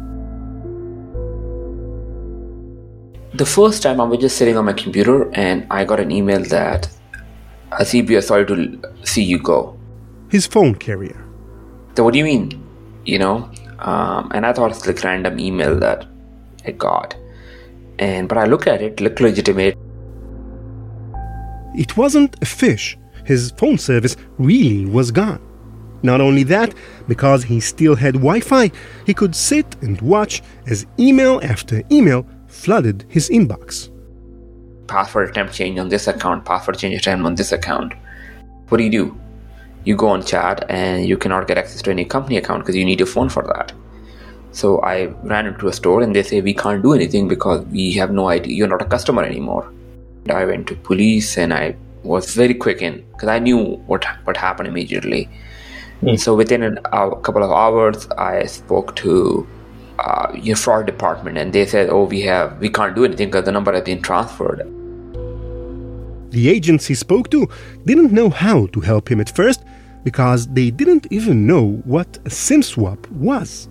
The 3.36 3.46
first 3.46 3.84
time 3.84 4.00
I 4.00 4.06
was 4.06 4.20
just 4.20 4.38
sitting 4.38 4.56
on 4.56 4.64
my 4.64 4.72
computer 4.72 5.30
and 5.36 5.68
I 5.70 5.84
got 5.84 6.00
an 6.00 6.10
email 6.10 6.42
that 6.46 6.88
Hasib, 7.72 8.08
we 8.08 8.16
are 8.16 8.22
sorry 8.22 8.46
to 8.46 8.80
see 9.04 9.24
you 9.24 9.40
go. 9.40 9.78
His 10.30 10.48
phone 10.48 10.74
carrier. 10.74 11.22
So 11.98 12.06
what 12.06 12.14
do 12.14 12.20
you 12.20 12.24
mean? 12.24 12.64
You 13.04 13.20
know? 13.20 13.52
Um, 13.80 14.32
and 14.34 14.46
I 14.46 14.54
thought 14.54 14.72
it's 14.72 14.88
like 14.88 15.04
random 15.04 15.38
email 15.38 15.78
that 15.80 16.06
I 16.66 16.72
got. 16.72 17.14
And 18.00 18.30
but 18.30 18.38
I 18.38 18.46
look 18.46 18.68
at 18.68 18.82
it, 18.82 19.02
look 19.02 19.20
legitimate. 19.20 19.78
It 21.76 21.98
wasn't 21.98 22.36
a 22.36 22.46
phish. 22.46 22.96
His 23.26 23.52
phone 23.58 23.78
service 23.78 24.16
really 24.38 24.86
was 24.86 25.12
gone. 25.12 25.42
Not 26.04 26.22
only 26.22 26.44
that, 26.44 26.74
because 27.10 27.44
he 27.44 27.60
still 27.60 27.96
had 27.96 28.14
Wi 28.14 28.40
Fi, 28.40 28.72
he 29.06 29.14
could 29.14 29.36
sit 29.36 29.76
and 29.82 30.00
watch 30.00 30.42
as 30.68 30.86
email 30.98 31.42
after 31.44 31.82
email 31.92 32.26
flooded 32.56 33.06
his 33.10 33.30
inbox. 33.30 33.90
Password 34.88 35.30
attempt 35.30 35.54
change 35.54 35.78
on 35.78 35.90
this 35.90 36.08
account, 36.08 36.46
password 36.46 36.78
change 36.78 36.96
attempt 36.96 37.26
on 37.26 37.36
this 37.36 37.52
account. 37.52 37.94
What 38.70 38.78
do 38.80 38.84
you 38.84 38.90
do? 38.90 39.20
You 39.84 39.96
go 39.96 40.08
on 40.08 40.24
chat 40.24 40.66
and 40.70 41.06
you 41.08 41.18
cannot 41.18 41.48
get 41.48 41.58
access 41.58 41.82
to 41.84 41.92
any 41.92 42.06
company 42.06 42.38
account 42.38 42.64
because 42.64 42.76
you 42.76 42.86
need 42.86 43.02
a 43.02 43.06
phone 43.06 43.30
for 43.30 43.44
that. 43.44 43.72
So 44.52 44.80
I 44.82 45.08
ran 45.32 45.48
into 45.48 45.68
a 45.68 45.74
store 45.74 46.02
and 46.02 46.16
they 46.16 46.24
say 46.24 46.42
we 46.42 46.54
can't 46.54 46.82
do 46.82 46.94
anything 46.94 47.28
because 47.28 47.66
we 47.66 47.92
have 47.94 48.12
no 48.12 48.30
idea 48.30 48.54
you're 48.54 48.74
not 48.76 48.82
a 48.82 48.86
customer 48.86 49.24
anymore. 49.24 49.72
I 50.30 50.46
went 50.46 50.68
to 50.68 50.76
police 50.76 51.38
and 51.38 51.54
I 51.54 51.76
was 52.04 52.34
very 52.34 52.54
quick 52.54 52.82
in 52.82 53.04
because 53.12 53.30
I 53.30 53.40
knew 53.40 53.60
what 53.92 54.06
what 54.24 54.38
happened 54.38 54.68
immediately. 54.68 55.30
Mm. 56.02 56.20
So 56.20 56.36
within 56.36 56.64
an, 56.64 56.80
a 56.86 57.16
couple 57.28 57.44
of 57.44 57.52
hours, 57.52 58.08
I 58.18 58.46
spoke 58.46 58.96
to 58.98 59.48
uh, 60.00 60.32
your 60.34 60.56
fraud 60.56 60.86
department, 60.86 61.38
and 61.38 61.54
they 61.54 61.66
said, 61.66 61.90
"Oh, 61.90 62.04
we 62.04 62.22
have 62.22 62.60
we 62.60 62.70
can't 62.70 62.96
do 62.96 63.06
anything 63.06 63.28
because 63.30 63.46
the 63.46 63.52
number 63.52 63.74
has 63.74 63.84
been 63.84 64.02
transferred." 64.02 64.62
The 66.32 66.50
agents 66.50 66.86
he 66.88 66.96
spoke 66.96 67.30
to 67.32 67.48
didn't 67.86 68.12
know 68.12 68.30
how 68.30 68.66
to 68.68 68.82
help 68.82 69.10
him 69.10 69.22
at 69.22 69.30
first 69.30 69.64
because 70.04 70.48
they 70.48 70.70
didn't 70.70 71.08
even 71.10 71.48
know 71.48 71.82
what 71.86 72.18
a 72.26 72.30
SIM 72.30 72.62
swap 72.62 73.08
was. 73.10 73.70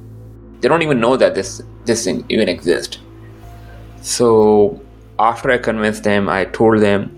They 0.60 0.68
don't 0.68 0.82
even 0.82 1.00
know 1.00 1.16
that 1.16 1.34
this 1.34 1.62
this 1.84 2.04
thing 2.04 2.24
even 2.28 2.48
exists. 2.48 2.98
So 4.00 4.80
after 5.18 5.50
I 5.50 5.58
convinced 5.58 6.04
them, 6.04 6.28
I 6.28 6.46
told 6.46 6.80
them 6.80 7.14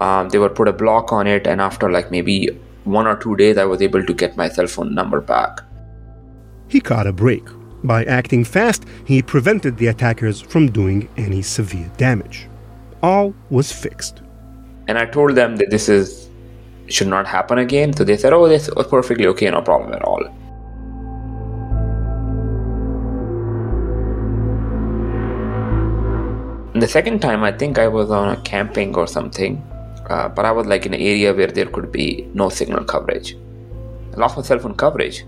um, 0.00 0.28
they 0.28 0.38
would 0.38 0.54
put 0.54 0.68
a 0.68 0.72
block 0.72 1.12
on 1.12 1.26
it, 1.26 1.46
and 1.46 1.60
after 1.60 1.90
like 1.90 2.10
maybe 2.10 2.48
one 2.84 3.06
or 3.06 3.16
two 3.16 3.36
days, 3.36 3.56
I 3.58 3.64
was 3.64 3.80
able 3.80 4.04
to 4.04 4.14
get 4.14 4.36
my 4.36 4.48
cell 4.48 4.66
phone 4.66 4.94
number 4.94 5.20
back. 5.20 5.60
He 6.68 6.80
caught 6.80 7.06
a 7.06 7.12
break. 7.12 7.44
By 7.84 8.04
acting 8.04 8.44
fast, 8.44 8.84
he 9.04 9.22
prevented 9.22 9.76
the 9.76 9.88
attackers 9.88 10.40
from 10.40 10.70
doing 10.70 11.08
any 11.16 11.42
severe 11.42 11.90
damage. 11.96 12.48
All 13.02 13.34
was 13.50 13.72
fixed. 13.72 14.22
And 14.88 14.98
I 14.98 15.06
told 15.06 15.34
them 15.34 15.56
that 15.56 15.70
this 15.70 15.88
is 15.88 16.28
should 16.88 17.08
not 17.08 17.26
happen 17.26 17.58
again. 17.58 17.92
So 17.92 18.04
they 18.04 18.16
said, 18.16 18.32
"Oh, 18.32 18.48
this 18.48 18.70
was 18.76 18.86
perfectly 18.86 19.26
okay, 19.28 19.50
no 19.50 19.62
problem 19.62 19.94
at 19.94 20.02
all." 20.02 20.22
the 26.82 26.88
second 26.88 27.20
time, 27.20 27.44
I 27.44 27.52
think 27.52 27.78
I 27.78 27.86
was 27.86 28.10
on 28.10 28.30
a 28.30 28.36
camping 28.42 28.96
or 28.96 29.06
something, 29.06 29.62
uh, 30.10 30.28
but 30.28 30.44
I 30.44 30.50
was 30.50 30.66
like 30.66 30.84
in 30.84 30.94
an 30.94 31.00
area 31.00 31.32
where 31.32 31.46
there 31.46 31.66
could 31.66 31.92
be 31.92 32.28
no 32.34 32.48
signal 32.48 32.82
coverage. 32.82 33.36
I 34.12 34.16
lost 34.16 34.36
my 34.36 34.42
cell 34.42 34.58
phone 34.58 34.74
coverage. 34.74 35.24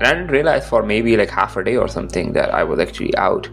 And 0.00 0.08
I 0.08 0.14
didn't 0.14 0.30
realize 0.30 0.68
for 0.68 0.82
maybe 0.82 1.16
like 1.16 1.30
half 1.30 1.56
a 1.56 1.64
day 1.64 1.76
or 1.76 1.86
something 1.88 2.32
that 2.32 2.52
I 2.52 2.64
was 2.64 2.80
actually 2.80 3.14
out. 3.16 3.48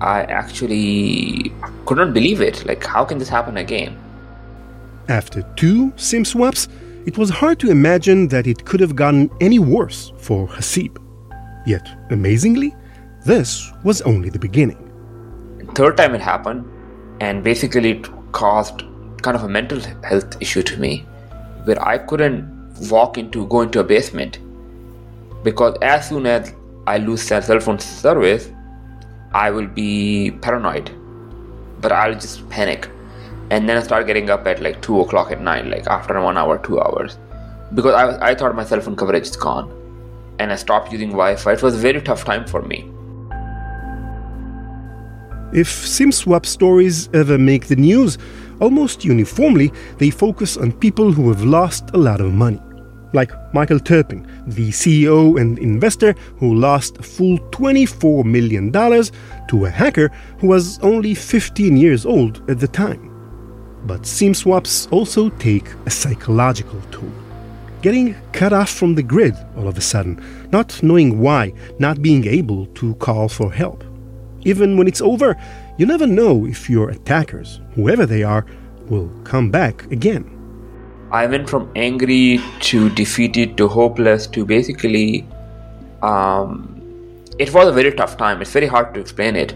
I 0.00 0.22
actually 0.22 1.52
could 1.86 1.98
not 1.98 2.12
believe 2.12 2.40
it. 2.40 2.66
Like, 2.66 2.84
how 2.84 3.04
can 3.04 3.18
this 3.18 3.28
happen 3.28 3.56
again? 3.58 3.96
After 5.08 5.42
two 5.56 5.92
SIM 5.96 6.24
swaps, 6.24 6.68
it 7.06 7.18
was 7.18 7.30
hard 7.30 7.60
to 7.60 7.70
imagine 7.70 8.28
that 8.28 8.46
it 8.46 8.64
could 8.64 8.80
have 8.80 8.96
gotten 8.96 9.30
any 9.40 9.58
worse 9.58 10.12
for 10.16 10.48
Hasib. 10.48 10.96
Yet, 11.66 11.86
amazingly, 12.10 12.74
this 13.24 13.70
was 13.84 14.00
only 14.02 14.30
the 14.30 14.38
beginning 14.38 14.92
third 15.74 15.96
time 15.96 16.14
it 16.14 16.20
happened 16.20 16.64
and 17.20 17.42
basically 17.42 17.92
it 17.92 18.32
caused 18.32 18.82
kind 19.22 19.36
of 19.36 19.44
a 19.44 19.48
mental 19.48 19.80
health 20.04 20.36
issue 20.40 20.62
to 20.62 20.78
me 20.78 20.98
where 21.64 21.80
I 21.82 21.98
couldn't 21.98 22.90
walk 22.90 23.18
into 23.18 23.46
go 23.46 23.62
into 23.62 23.80
a 23.80 23.84
basement 23.84 24.38
because 25.42 25.76
as 25.82 26.08
soon 26.08 26.26
as 26.26 26.54
I 26.86 26.98
lose 26.98 27.22
cell 27.22 27.60
phone 27.60 27.78
service 27.78 28.50
I 29.34 29.50
will 29.50 29.66
be 29.66 30.30
paranoid. 30.42 30.90
But 31.80 31.92
I'll 31.92 32.14
just 32.14 32.48
panic. 32.50 32.88
And 33.50 33.68
then 33.68 33.76
I 33.76 33.82
start 33.82 34.06
getting 34.06 34.30
up 34.30 34.46
at 34.46 34.60
like 34.60 34.80
2 34.82 35.00
o'clock 35.00 35.30
at 35.32 35.40
night 35.40 35.66
like 35.66 35.86
after 35.86 36.20
one 36.20 36.36
hour 36.36 36.58
2 36.58 36.80
hours. 36.80 37.18
Because 37.74 37.94
I, 37.94 38.30
I 38.30 38.34
thought 38.34 38.54
my 38.54 38.64
cell 38.64 38.80
phone 38.80 38.96
coverage 38.96 39.24
is 39.24 39.36
gone. 39.36 39.70
And 40.38 40.52
I 40.52 40.56
stopped 40.56 40.92
using 40.92 41.10
Wi-Fi. 41.10 41.52
It 41.52 41.62
was 41.62 41.74
a 41.74 41.78
very 41.78 42.00
tough 42.00 42.24
time 42.24 42.46
for 42.46 42.62
me. 42.62 42.88
If 45.54 45.68
SIM-swap 45.68 46.46
stories 46.46 47.10
ever 47.12 47.36
make 47.36 47.66
the 47.66 47.76
news, 47.76 48.16
almost 48.60 49.04
uniformly 49.04 49.72
they 49.98 50.10
focus 50.10 50.56
on 50.56 50.72
people 50.72 51.12
who 51.12 51.28
have 51.28 51.42
lost 51.44 51.90
a 51.92 51.98
lot 51.98 52.20
of 52.20 52.32
money. 52.32 52.60
Like 53.12 53.32
Michael 53.52 53.78
Terpin, 53.78 54.26
the 54.46 54.70
CEO 54.70 55.40
and 55.40 55.58
investor 55.58 56.14
who 56.38 56.54
lost 56.54 56.98
a 56.98 57.02
full 57.02 57.38
$24 57.50 58.24
million 58.24 58.72
to 58.72 59.64
a 59.64 59.70
hacker 59.70 60.08
who 60.38 60.48
was 60.48 60.78
only 60.80 61.14
15 61.14 61.76
years 61.76 62.06
old 62.06 62.42
at 62.50 62.58
the 62.58 62.68
time. 62.68 63.10
But 63.84 64.06
SIM 64.06 64.32
swaps 64.32 64.86
also 64.90 65.28
take 65.30 65.68
a 65.86 65.90
psychological 65.90 66.80
toll. 66.90 67.12
Getting 67.82 68.14
cut 68.32 68.52
off 68.52 68.70
from 68.70 68.94
the 68.94 69.02
grid 69.02 69.34
all 69.56 69.66
of 69.66 69.76
a 69.76 69.80
sudden, 69.80 70.22
not 70.52 70.80
knowing 70.82 71.18
why, 71.18 71.52
not 71.80 72.00
being 72.00 72.24
able 72.26 72.66
to 72.66 72.94
call 72.94 73.28
for 73.28 73.52
help. 73.52 73.84
Even 74.44 74.76
when 74.76 74.86
it's 74.86 75.00
over, 75.00 75.36
you 75.78 75.86
never 75.86 76.06
know 76.06 76.46
if 76.46 76.70
your 76.70 76.90
attackers, 76.90 77.60
whoever 77.74 78.06
they 78.06 78.22
are, 78.22 78.46
will 78.88 79.08
come 79.24 79.50
back 79.50 79.90
again. 79.90 80.41
I 81.12 81.26
went 81.26 81.48
from 81.48 81.70
angry 81.76 82.40
to 82.60 82.88
defeated 82.88 83.58
to 83.58 83.68
hopeless 83.68 84.26
to 84.28 84.46
basically 84.46 85.26
um, 86.00 86.82
it 87.38 87.52
was 87.52 87.68
a 87.68 87.72
very 87.72 87.92
tough 87.92 88.16
time. 88.16 88.40
It's 88.40 88.50
very 88.50 88.66
hard 88.66 88.94
to 88.94 89.00
explain 89.00 89.36
it, 89.36 89.54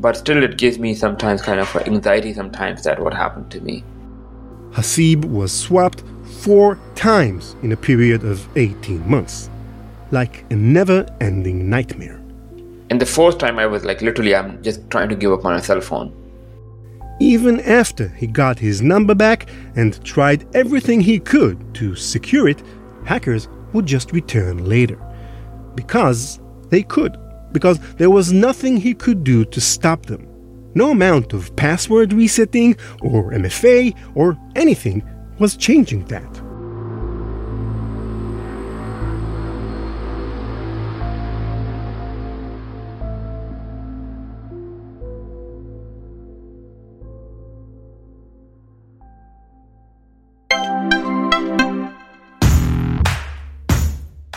but 0.00 0.16
still, 0.16 0.42
it 0.42 0.58
gives 0.58 0.80
me 0.80 0.94
sometimes 0.94 1.40
kind 1.40 1.60
of 1.60 1.74
anxiety 1.76 2.34
sometimes 2.34 2.82
that 2.82 3.00
what 3.00 3.14
happened 3.14 3.50
to 3.52 3.60
me. 3.60 3.84
Hasib 4.72 5.24
was 5.24 5.52
swapped 5.52 6.02
four 6.40 6.78
times 6.96 7.54
in 7.62 7.70
a 7.70 7.76
period 7.76 8.24
of 8.24 8.46
18 8.56 9.08
months, 9.08 9.50
like 10.10 10.44
a 10.50 10.56
never 10.56 11.06
ending 11.20 11.70
nightmare. 11.70 12.20
And 12.90 13.00
the 13.00 13.06
fourth 13.06 13.38
time, 13.38 13.58
I 13.60 13.66
was 13.66 13.84
like, 13.84 14.02
literally, 14.02 14.34
I'm 14.34 14.62
just 14.62 14.90
trying 14.90 15.08
to 15.10 15.14
give 15.14 15.30
up 15.32 15.44
on 15.44 15.54
my 15.54 15.60
cell 15.60 15.80
phone. 15.80 16.12
Even 17.22 17.60
after 17.60 18.08
he 18.08 18.26
got 18.26 18.58
his 18.58 18.82
number 18.82 19.14
back 19.14 19.48
and 19.76 20.04
tried 20.04 20.44
everything 20.56 21.00
he 21.00 21.20
could 21.20 21.72
to 21.72 21.94
secure 21.94 22.48
it, 22.48 22.60
hackers 23.04 23.46
would 23.72 23.86
just 23.86 24.10
return 24.10 24.64
later. 24.64 24.98
Because 25.76 26.40
they 26.68 26.82
could. 26.82 27.16
Because 27.52 27.78
there 27.94 28.10
was 28.10 28.32
nothing 28.32 28.76
he 28.76 28.92
could 28.92 29.22
do 29.22 29.44
to 29.44 29.60
stop 29.60 30.06
them. 30.06 30.26
No 30.74 30.90
amount 30.90 31.32
of 31.32 31.54
password 31.54 32.12
resetting 32.12 32.76
or 33.02 33.30
MFA 33.30 33.96
or 34.16 34.36
anything 34.56 35.08
was 35.38 35.56
changing 35.56 36.04
that. 36.06 36.41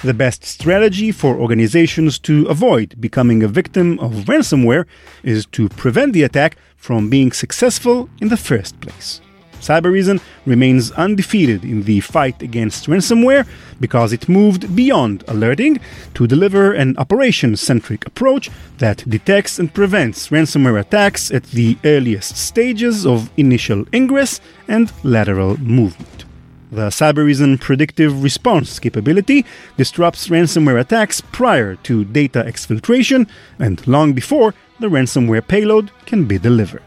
The 0.05 0.13
best 0.13 0.43
strategy 0.43 1.11
for 1.11 1.35
organizations 1.35 2.19
to 2.19 2.45
avoid 2.45 3.01
becoming 3.01 3.41
a 3.41 3.47
victim 3.47 3.97
of 3.97 4.25
ransomware 4.29 4.85
is 5.23 5.47
to 5.47 5.67
prevent 5.67 6.13
the 6.13 6.21
attack 6.21 6.57
from 6.77 7.09
being 7.09 7.31
successful 7.31 8.07
in 8.21 8.27
the 8.27 8.37
first 8.37 8.79
place. 8.81 9.19
Cybereason 9.61 10.21
remains 10.45 10.91
undefeated 10.91 11.65
in 11.65 11.81
the 11.85 12.01
fight 12.01 12.43
against 12.43 12.85
ransomware 12.85 13.47
because 13.79 14.13
it 14.13 14.29
moved 14.29 14.75
beyond 14.75 15.23
alerting 15.27 15.79
to 16.13 16.27
deliver 16.27 16.71
an 16.71 16.95
operation 16.99 17.55
centric 17.55 18.05
approach 18.05 18.51
that 18.77 19.09
detects 19.09 19.57
and 19.57 19.73
prevents 19.73 20.27
ransomware 20.27 20.79
attacks 20.79 21.31
at 21.31 21.45
the 21.45 21.79
earliest 21.83 22.37
stages 22.37 23.07
of 23.07 23.31
initial 23.37 23.85
ingress 23.91 24.39
and 24.67 24.93
lateral 25.03 25.57
movement. 25.57 26.24
The 26.71 26.89
Cybereason 26.89 27.61
predictive 27.61 28.23
response 28.23 28.79
capability 28.79 29.45
disrupts 29.77 30.29
ransomware 30.29 30.79
attacks 30.79 31.21
prior 31.21 31.75
to 31.83 32.03
data 32.03 32.43
exfiltration 32.43 33.29
and 33.59 33.85
long 33.87 34.13
before 34.13 34.55
the 34.79 34.87
ransomware 34.87 35.47
payload 35.47 35.91
can 36.05 36.25
be 36.25 36.39
delivered. 36.39 36.81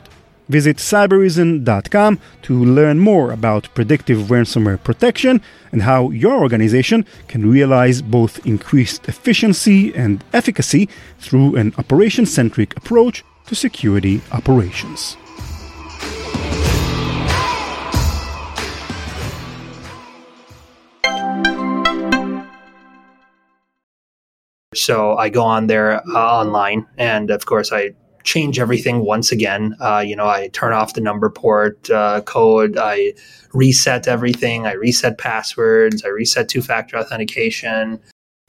Visit 0.49 0.79
cybereason.com 0.79 2.19
to 2.43 2.65
learn 2.65 2.99
more 2.99 3.31
about 3.31 3.73
predictive 3.75 4.29
ransomware 4.29 4.83
protection 4.83 5.43
and 5.73 5.83
how 5.83 6.11
your 6.11 6.41
organization 6.41 7.05
can 7.29 7.51
realize 7.51 8.03
both 8.03 8.45
increased 8.47 9.09
efficiency 9.09 9.95
and 9.95 10.25
efficacy 10.33 10.89
through 11.19 11.55
an 11.57 11.73
operation 11.79 12.27
centric 12.27 12.77
approach 12.77 13.23
to 13.47 13.55
security 13.55 14.23
operations. 14.33 15.17
So 24.79 25.17
I 25.17 25.29
go 25.29 25.43
on 25.43 25.67
there 25.67 26.03
uh, 26.09 26.41
online, 26.41 26.87
and 26.97 27.31
of 27.31 27.47
course, 27.47 27.73
I 27.73 27.95
change 28.25 28.59
everything 28.59 29.05
once 29.05 29.33
again. 29.33 29.75
Uh, 29.81 30.03
you 30.07 30.15
know, 30.15 30.27
I 30.27 30.49
turn 30.49 30.73
off 30.73 30.95
the 30.95 31.01
number 31.01 31.31
port 31.31 31.91
uh, 31.91 32.21
code, 32.23 32.77
I 32.79 33.15
reset 33.53 34.07
everything, 34.07 34.67
I 34.67 34.73
reset 34.73 35.19
passwords, 35.19 36.05
I 36.05 36.09
reset 36.09 36.49
two 36.49 36.63
factor 36.63 36.99
authentication. 36.99 38.01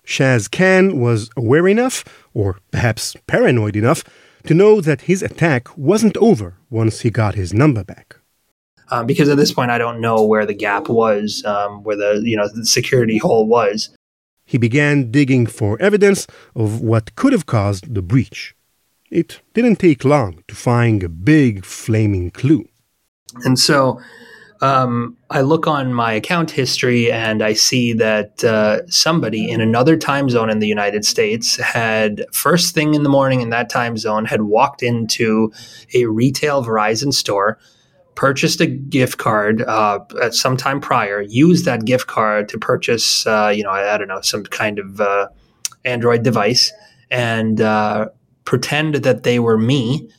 Shaz 0.05 0.51
Khan 0.51 0.99
was 0.99 1.29
aware 1.37 1.67
enough, 1.67 2.03
or 2.33 2.59
perhaps 2.71 3.15
paranoid 3.27 3.75
enough, 3.75 4.03
to 4.45 4.53
know 4.53 4.81
that 4.81 5.01
his 5.01 5.21
attack 5.21 5.77
wasn't 5.77 6.17
over 6.17 6.57
once 6.69 7.01
he 7.01 7.09
got 7.09 7.35
his 7.35 7.53
number 7.53 7.83
back. 7.83 8.17
Um, 8.91 9.05
because 9.05 9.29
at 9.29 9.37
this 9.37 9.51
point, 9.51 9.69
I 9.69 9.77
don't 9.77 10.01
know 10.01 10.25
where 10.25 10.45
the 10.45 10.53
gap 10.53 10.89
was, 10.89 11.43
um, 11.45 11.83
where 11.83 11.95
the 11.95 12.21
you 12.23 12.35
know 12.35 12.47
the 12.47 12.65
security 12.65 13.19
hole 13.19 13.47
was. 13.47 13.89
He 14.49 14.57
began 14.57 15.11
digging 15.11 15.45
for 15.45 15.79
evidence 15.79 16.25
of 16.55 16.81
what 16.81 17.13
could 17.13 17.33
have 17.33 17.45
caused 17.45 17.93
the 17.93 18.01
breach. 18.01 18.55
It 19.11 19.41
didn't 19.53 19.75
take 19.75 20.03
long 20.03 20.43
to 20.47 20.55
find 20.55 21.03
a 21.03 21.07
big 21.07 21.63
flaming 21.63 22.31
clue. 22.31 22.67
And 23.45 23.59
so 23.59 24.01
um, 24.61 25.15
I 25.29 25.41
look 25.41 25.67
on 25.67 25.93
my 25.93 26.13
account 26.13 26.49
history 26.49 27.11
and 27.11 27.43
I 27.43 27.53
see 27.53 27.93
that 27.93 28.43
uh, 28.43 28.87
somebody 28.87 29.51
in 29.51 29.61
another 29.61 29.95
time 29.95 30.31
zone 30.31 30.49
in 30.49 30.57
the 30.57 30.67
United 30.67 31.05
States 31.05 31.57
had, 31.57 32.25
first 32.33 32.73
thing 32.73 32.95
in 32.95 33.03
the 33.03 33.09
morning 33.09 33.41
in 33.41 33.51
that 33.51 33.69
time 33.69 33.97
zone, 33.97 34.25
had 34.25 34.41
walked 34.41 34.81
into 34.81 35.53
a 35.93 36.05
retail 36.05 36.65
Verizon 36.65 37.13
store, 37.13 37.59
purchased 38.19 38.59
a 38.59 38.67
gift 38.67 39.17
card 39.17 39.61
uh, 39.61 39.97
at 40.21 40.33
some 40.33 40.57
time 40.57 40.81
prior, 40.81 41.21
used 41.21 41.63
that 41.63 41.85
gift 41.85 42.07
card 42.07 42.49
to 42.49 42.57
purchase, 42.57 43.25
uh, 43.25 43.49
you 43.55 43.63
know, 43.63 43.69
I, 43.69 43.95
I, 43.95 43.97
don't 43.97 44.09
know, 44.09 44.19
some 44.19 44.43
kind 44.43 44.77
of 44.77 44.99
uh, 44.99 45.29
Android 45.85 46.21
device, 46.21 46.69
and 47.09 47.61
uh, 47.61 48.09
pretend 48.43 48.95
that 48.95 49.23
they 49.23 49.39
were 49.39 49.57
me. 49.57 50.09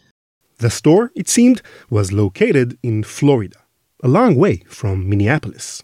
The 0.56 0.70
store, 0.70 1.12
it 1.14 1.28
seemed, 1.28 1.60
was 1.90 2.10
located 2.10 2.78
in 2.82 3.02
Florida, 3.02 3.58
a 4.02 4.08
long 4.08 4.34
way 4.34 4.62
from 4.66 5.06
Minneapolis. 5.06 5.82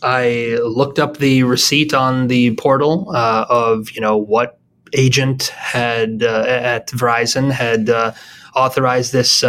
I 0.00 0.60
looked 0.62 1.00
up 1.00 1.16
the 1.16 1.42
receipt 1.42 1.92
on 1.92 2.28
the 2.28 2.54
portal 2.54 3.10
uh, 3.12 3.46
of, 3.48 3.90
you 3.90 4.00
know, 4.00 4.16
what 4.16 4.60
agent 4.92 5.48
had 5.48 6.22
uh, 6.22 6.44
at 6.46 6.86
Verizon 6.90 7.50
had 7.50 7.90
authorized 8.54 9.12
this 9.12 9.42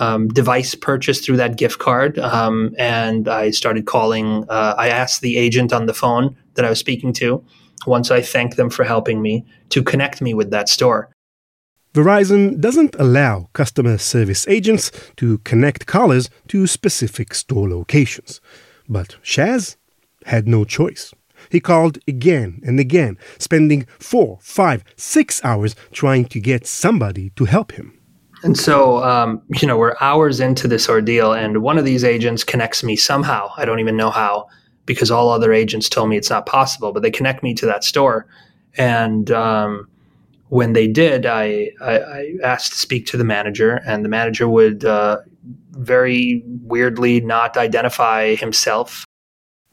um, 0.00 0.28
device 0.28 0.74
purchase 0.74 1.24
through 1.24 1.36
that 1.38 1.56
gift 1.56 1.78
card. 1.78 2.18
Um, 2.18 2.74
and 2.78 3.28
I 3.28 3.50
started 3.50 3.86
calling. 3.86 4.44
Uh, 4.48 4.74
I 4.76 4.88
asked 4.88 5.20
the 5.20 5.36
agent 5.36 5.72
on 5.72 5.86
the 5.86 5.94
phone 5.94 6.36
that 6.54 6.64
I 6.64 6.70
was 6.70 6.78
speaking 6.78 7.12
to, 7.14 7.44
once 7.86 8.10
I 8.10 8.22
thanked 8.22 8.56
them 8.56 8.70
for 8.70 8.84
helping 8.84 9.22
me, 9.22 9.44
to 9.70 9.82
connect 9.82 10.20
me 10.20 10.34
with 10.34 10.50
that 10.50 10.68
store. 10.68 11.10
Verizon 11.94 12.60
doesn't 12.60 12.94
allow 12.98 13.48
customer 13.54 13.96
service 13.96 14.46
agents 14.48 14.92
to 15.16 15.38
connect 15.38 15.86
callers 15.86 16.28
to 16.48 16.66
specific 16.66 17.32
store 17.32 17.68
locations. 17.70 18.40
But 18.86 19.16
Shaz 19.22 19.76
had 20.26 20.46
no 20.46 20.64
choice. 20.64 21.14
He 21.50 21.60
called 21.60 21.98
again 22.06 22.60
and 22.66 22.78
again, 22.78 23.16
spending 23.38 23.86
four, 23.98 24.38
five, 24.42 24.84
six 24.96 25.42
hours 25.44 25.74
trying 25.92 26.26
to 26.26 26.40
get 26.40 26.66
somebody 26.66 27.30
to 27.30 27.46
help 27.46 27.72
him. 27.72 27.95
And 28.46 28.56
so, 28.56 29.02
um, 29.02 29.42
you 29.60 29.66
know, 29.66 29.76
we're 29.76 29.96
hours 30.00 30.38
into 30.38 30.68
this 30.68 30.88
ordeal, 30.88 31.32
and 31.32 31.62
one 31.62 31.78
of 31.78 31.84
these 31.84 32.04
agents 32.04 32.44
connects 32.44 32.84
me 32.84 32.94
somehow. 32.94 33.50
I 33.56 33.64
don't 33.64 33.80
even 33.80 33.96
know 33.96 34.12
how, 34.12 34.46
because 34.84 35.10
all 35.10 35.30
other 35.30 35.52
agents 35.52 35.88
told 35.88 36.08
me 36.10 36.16
it's 36.16 36.30
not 36.30 36.46
possible, 36.46 36.92
but 36.92 37.02
they 37.02 37.10
connect 37.10 37.42
me 37.42 37.54
to 37.54 37.66
that 37.66 37.82
store. 37.82 38.28
And 38.76 39.32
um, 39.32 39.88
when 40.50 40.74
they 40.74 40.86
did, 40.86 41.26
I, 41.26 41.72
I, 41.80 41.98
I, 41.98 42.32
asked 42.44 42.70
to 42.70 42.78
speak 42.78 43.04
to 43.06 43.16
the 43.16 43.24
manager, 43.24 43.80
and 43.84 44.04
the 44.04 44.08
manager 44.08 44.48
would 44.48 44.84
uh, 44.84 45.22
very 45.72 46.44
weirdly 46.46 47.20
not 47.20 47.56
identify 47.56 48.36
himself. 48.36 49.04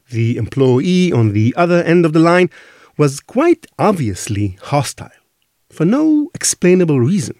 The 0.09 0.35
employee 0.35 1.11
on 1.11 1.33
the 1.33 1.53
other 1.55 1.83
end 1.83 2.07
of 2.07 2.13
the 2.13 2.19
line 2.19 2.49
was 2.97 3.19
quite 3.19 3.67
obviously 3.77 4.57
hostile 4.63 5.11
for 5.69 5.85
no 5.85 6.31
explainable 6.33 6.99
reason. 6.99 7.35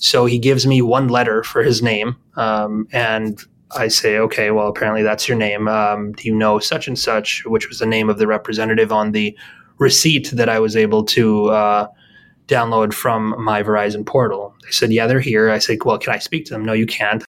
So 0.00 0.26
he 0.26 0.38
gives 0.38 0.66
me 0.66 0.82
one 0.82 1.08
letter 1.08 1.42
for 1.42 1.62
his 1.62 1.82
name, 1.82 2.16
um, 2.36 2.86
and 2.92 3.40
I 3.76 3.88
say, 3.88 4.18
okay, 4.18 4.50
well, 4.50 4.68
apparently 4.68 5.02
that's 5.02 5.28
your 5.28 5.36
name. 5.36 5.68
Um, 5.68 6.12
do 6.12 6.26
you 6.26 6.34
know 6.34 6.58
such 6.58 6.88
and 6.88 6.98
such, 6.98 7.44
which 7.44 7.68
was 7.68 7.80
the 7.80 7.86
name 7.86 8.08
of 8.08 8.18
the 8.18 8.26
representative 8.26 8.92
on 8.92 9.12
the 9.12 9.36
receipt 9.78 10.30
that 10.32 10.48
I 10.48 10.58
was 10.58 10.76
able 10.76 11.04
to 11.04 11.46
uh, 11.50 11.88
download 12.46 12.94
from 12.94 13.34
my 13.42 13.62
Verizon 13.62 14.06
portal? 14.06 14.54
They 14.64 14.70
said, 14.70 14.92
yeah, 14.92 15.06
they're 15.06 15.20
here. 15.20 15.50
I 15.50 15.58
said, 15.58 15.78
well, 15.84 15.98
can 15.98 16.14
I 16.14 16.18
speak 16.18 16.46
to 16.46 16.54
them? 16.54 16.64
No, 16.64 16.72
you 16.72 16.86
can't. 16.86 17.24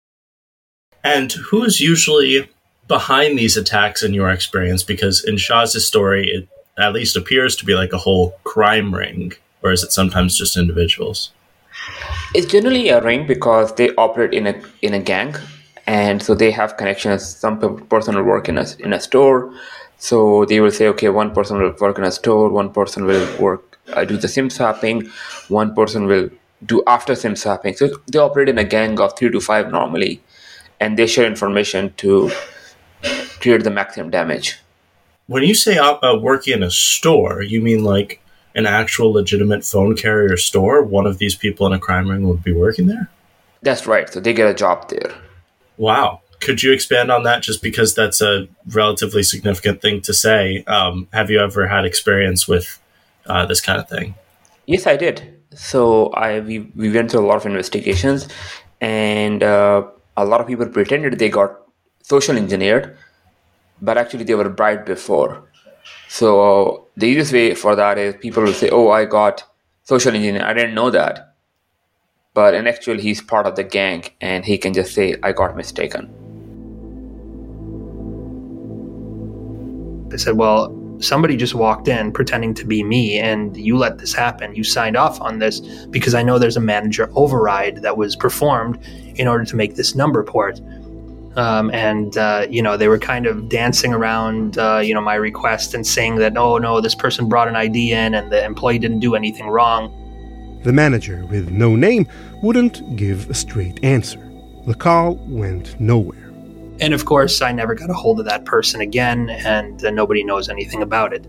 And 1.02 1.32
who 1.32 1.64
is 1.64 1.80
usually 1.80 2.48
behind 2.86 3.38
these 3.38 3.56
attacks 3.56 4.02
in 4.02 4.14
your 4.14 4.30
experience? 4.30 4.82
Because 4.82 5.24
in 5.24 5.36
Shaz's 5.36 5.86
story, 5.86 6.28
it 6.28 6.48
at 6.78 6.92
least 6.92 7.16
appears 7.16 7.56
to 7.56 7.64
be 7.64 7.74
like 7.74 7.92
a 7.92 7.98
whole 7.98 8.38
crime 8.44 8.94
ring, 8.94 9.32
or 9.62 9.72
is 9.72 9.82
it 9.82 9.92
sometimes 9.92 10.36
just 10.36 10.56
individuals? 10.56 11.32
It's 12.34 12.46
generally 12.46 12.90
a 12.90 13.00
ring 13.00 13.26
because 13.26 13.74
they 13.74 13.94
operate 13.94 14.34
in 14.34 14.46
a 14.46 14.62
in 14.82 14.92
a 14.94 15.00
gang, 15.00 15.34
and 15.86 16.22
so 16.22 16.34
they 16.34 16.50
have 16.50 16.76
connections. 16.76 17.24
Some 17.26 17.58
person 17.88 18.16
will 18.16 18.24
work 18.24 18.48
in 18.48 18.58
a 18.58 18.66
in 18.80 18.92
a 18.92 19.00
store, 19.00 19.52
so 19.96 20.44
they 20.44 20.60
will 20.60 20.70
say, 20.70 20.88
okay, 20.88 21.08
one 21.08 21.32
person 21.32 21.58
will 21.58 21.74
work 21.80 21.98
in 21.98 22.04
a 22.04 22.12
store, 22.12 22.50
one 22.50 22.70
person 22.70 23.06
will 23.06 23.26
work 23.40 23.78
uh, 23.92 24.04
do 24.04 24.16
the 24.16 24.28
SIM 24.28 24.50
swapping, 24.50 25.06
one 25.48 25.74
person 25.74 26.06
will 26.06 26.28
do 26.66 26.82
after 26.86 27.14
SIM 27.14 27.34
swapping. 27.34 27.74
So 27.74 27.88
they 28.12 28.18
operate 28.18 28.48
in 28.48 28.58
a 28.58 28.64
gang 28.64 29.00
of 29.00 29.16
three 29.16 29.30
to 29.30 29.40
five 29.40 29.70
normally, 29.70 30.22
and 30.80 30.98
they 30.98 31.06
share 31.06 31.26
information 31.26 31.94
to 31.98 32.30
create 33.40 33.64
the 33.64 33.70
maximum 33.70 34.10
damage. 34.10 34.58
When 35.26 35.42
you 35.42 35.54
say 35.54 35.78
uh, 35.78 36.16
working 36.18 36.54
in 36.54 36.62
a 36.62 36.70
store, 36.70 37.42
you 37.42 37.60
mean 37.60 37.84
like 37.84 38.20
an 38.54 38.66
actual 38.66 39.12
legitimate 39.12 39.64
phone 39.64 39.96
carrier 39.96 40.36
store? 40.36 40.82
One 40.82 41.06
of 41.06 41.18
these 41.18 41.34
people 41.34 41.66
in 41.66 41.72
a 41.72 41.78
crime 41.78 42.08
ring 42.08 42.28
would 42.28 42.42
be 42.42 42.52
working 42.52 42.86
there? 42.86 43.10
That's 43.62 43.86
right. 43.86 44.12
So 44.12 44.20
they 44.20 44.32
get 44.32 44.48
a 44.48 44.54
job 44.54 44.88
there. 44.88 45.14
Wow. 45.76 46.22
Could 46.40 46.62
you 46.62 46.72
expand 46.72 47.10
on 47.10 47.24
that 47.24 47.42
just 47.42 47.62
because 47.62 47.94
that's 47.94 48.20
a 48.20 48.48
relatively 48.68 49.22
significant 49.22 49.82
thing 49.82 50.00
to 50.02 50.14
say? 50.14 50.62
Um, 50.66 51.08
have 51.12 51.30
you 51.30 51.40
ever 51.40 51.66
had 51.66 51.84
experience 51.84 52.46
with 52.46 52.80
uh, 53.26 53.46
this 53.46 53.60
kind 53.60 53.80
of 53.80 53.88
thing? 53.88 54.14
Yes, 54.66 54.86
I 54.86 54.96
did. 54.96 55.40
So 55.54 56.08
I 56.10 56.40
we, 56.40 56.60
we 56.76 56.90
went 56.90 57.10
through 57.10 57.20
a 57.20 57.26
lot 57.26 57.36
of 57.36 57.46
investigations, 57.46 58.28
and 58.80 59.42
uh, 59.42 59.86
a 60.16 60.24
lot 60.24 60.40
of 60.40 60.46
people 60.46 60.66
pretended 60.66 61.18
they 61.18 61.28
got 61.28 61.56
social 62.02 62.36
engineered, 62.36 62.96
but 63.80 63.98
actually 63.98 64.24
they 64.24 64.34
were 64.34 64.48
bribed 64.48 64.84
before. 64.84 65.47
So 66.08 66.86
the 66.96 67.06
easiest 67.06 67.32
way 67.32 67.54
for 67.54 67.76
that 67.76 67.98
is 67.98 68.16
people 68.16 68.42
will 68.42 68.54
say, 68.54 68.70
"Oh, 68.70 68.90
I 68.90 69.04
got 69.04 69.44
social 69.84 70.14
engineering. 70.14 70.42
I 70.42 70.54
didn't 70.54 70.74
know 70.74 70.90
that," 70.90 71.34
but 72.34 72.54
in 72.54 72.66
actual 72.66 72.98
he's 72.98 73.20
part 73.20 73.46
of 73.46 73.56
the 73.56 73.64
gang, 73.64 74.04
and 74.20 74.44
he 74.44 74.58
can 74.58 74.72
just 74.72 74.94
say, 74.94 75.16
"I 75.22 75.32
got 75.32 75.56
mistaken." 75.56 76.08
They 80.08 80.16
said, 80.16 80.36
"Well, 80.36 80.74
somebody 81.00 81.36
just 81.36 81.54
walked 81.54 81.88
in 81.88 82.12
pretending 82.12 82.54
to 82.54 82.66
be 82.66 82.82
me 82.82 83.18
and 83.18 83.56
you 83.56 83.76
let 83.76 83.98
this 83.98 84.12
happen. 84.12 84.54
You 84.54 84.64
signed 84.64 84.96
off 84.96 85.20
on 85.20 85.38
this 85.38 85.60
because 85.90 86.14
I 86.14 86.22
know 86.22 86.38
there's 86.38 86.56
a 86.56 86.60
manager 86.60 87.10
override 87.14 87.82
that 87.82 87.96
was 87.96 88.16
performed 88.16 88.78
in 89.14 89.28
order 89.28 89.44
to 89.44 89.56
make 89.56 89.76
this 89.76 89.94
number 89.94 90.24
port. 90.24 90.60
Um, 91.38 91.70
and 91.70 92.18
uh, 92.18 92.48
you 92.50 92.60
know 92.60 92.76
they 92.76 92.88
were 92.88 92.98
kind 92.98 93.24
of 93.24 93.48
dancing 93.48 93.92
around 93.94 94.58
uh, 94.58 94.78
you 94.78 94.92
know 94.92 95.00
my 95.00 95.14
request 95.14 95.72
and 95.72 95.86
saying 95.86 96.16
that 96.16 96.36
oh 96.36 96.58
no 96.58 96.80
this 96.80 96.96
person 96.96 97.28
brought 97.28 97.46
an 97.46 97.54
ID 97.54 97.92
in 97.92 98.16
and 98.16 98.32
the 98.32 98.44
employee 98.44 98.80
didn't 98.80 98.98
do 98.98 99.14
anything 99.14 99.46
wrong. 99.46 99.94
The 100.64 100.72
manager 100.72 101.24
with 101.26 101.50
no 101.50 101.76
name 101.76 102.08
wouldn't 102.42 102.96
give 102.96 103.30
a 103.30 103.34
straight 103.34 103.78
answer. 103.84 104.18
The 104.66 104.74
call 104.74 105.14
went 105.28 105.80
nowhere. 105.80 106.28
And 106.80 106.92
of 106.92 107.04
course, 107.04 107.40
I 107.40 107.52
never 107.52 107.76
got 107.76 107.88
a 107.88 107.94
hold 107.94 108.18
of 108.18 108.26
that 108.26 108.44
person 108.44 108.80
again, 108.80 109.30
and 109.30 109.84
uh, 109.84 109.90
nobody 109.90 110.24
knows 110.24 110.48
anything 110.48 110.82
about 110.82 111.12
it. 111.12 111.24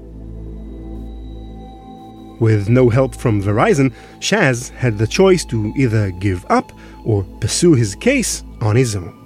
With 2.39 2.67
no 2.67 2.89
help 2.89 3.15
from 3.15 3.43
Verizon, 3.43 3.93
Shaz 4.19 4.71
had 4.71 4.97
the 4.97 5.07
choice 5.07 5.45
to 5.45 5.71
either 5.77 6.09
give 6.11 6.45
up 6.49 6.71
or 7.05 7.23
pursue 7.39 7.73
his 7.75 7.93
case 7.93 8.43
on 8.61 8.75
his 8.75 8.95
own. 8.95 9.18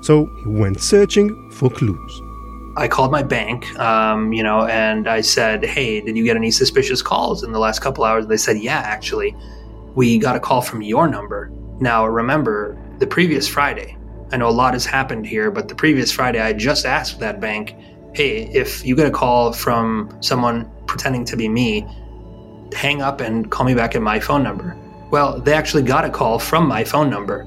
So 0.00 0.26
he 0.42 0.46
went 0.46 0.80
searching 0.80 1.50
for 1.50 1.70
clues. 1.70 2.22
I 2.76 2.86
called 2.86 3.10
my 3.10 3.22
bank, 3.22 3.76
um, 3.78 4.32
you 4.32 4.42
know, 4.42 4.66
and 4.66 5.08
I 5.08 5.20
said, 5.20 5.64
"Hey, 5.64 6.00
did 6.00 6.16
you 6.16 6.24
get 6.24 6.36
any 6.36 6.50
suspicious 6.50 7.02
calls 7.02 7.42
in 7.42 7.52
the 7.52 7.58
last 7.58 7.80
couple 7.80 8.04
hours?" 8.04 8.26
They 8.26 8.36
said, 8.36 8.58
"Yeah, 8.58 8.78
actually, 8.78 9.34
we 9.94 10.18
got 10.18 10.36
a 10.36 10.40
call 10.40 10.60
from 10.60 10.82
your 10.82 11.08
number." 11.08 11.50
Now, 11.80 12.06
remember, 12.06 12.76
the 12.98 13.06
previous 13.06 13.48
Friday, 13.48 13.96
I 14.32 14.36
know 14.36 14.48
a 14.48 14.50
lot 14.50 14.74
has 14.74 14.84
happened 14.84 15.26
here, 15.26 15.50
but 15.50 15.68
the 15.68 15.74
previous 15.74 16.12
Friday 16.12 16.40
I 16.40 16.52
just 16.52 16.84
asked 16.84 17.18
that 17.20 17.40
bank, 17.40 17.74
hey, 18.14 18.50
if 18.52 18.84
you 18.84 18.96
get 18.96 19.06
a 19.06 19.10
call 19.10 19.52
from 19.52 20.10
someone 20.20 20.70
pretending 20.86 21.24
to 21.26 21.36
be 21.36 21.48
me, 21.48 21.86
hang 22.74 23.00
up 23.00 23.20
and 23.20 23.50
call 23.50 23.64
me 23.64 23.74
back 23.74 23.94
at 23.94 24.02
my 24.02 24.20
phone 24.20 24.42
number. 24.42 24.76
Well, 25.10 25.40
they 25.40 25.54
actually 25.54 25.84
got 25.84 26.04
a 26.04 26.10
call 26.10 26.38
from 26.38 26.66
my 26.66 26.84
phone 26.84 27.08
number. 27.08 27.46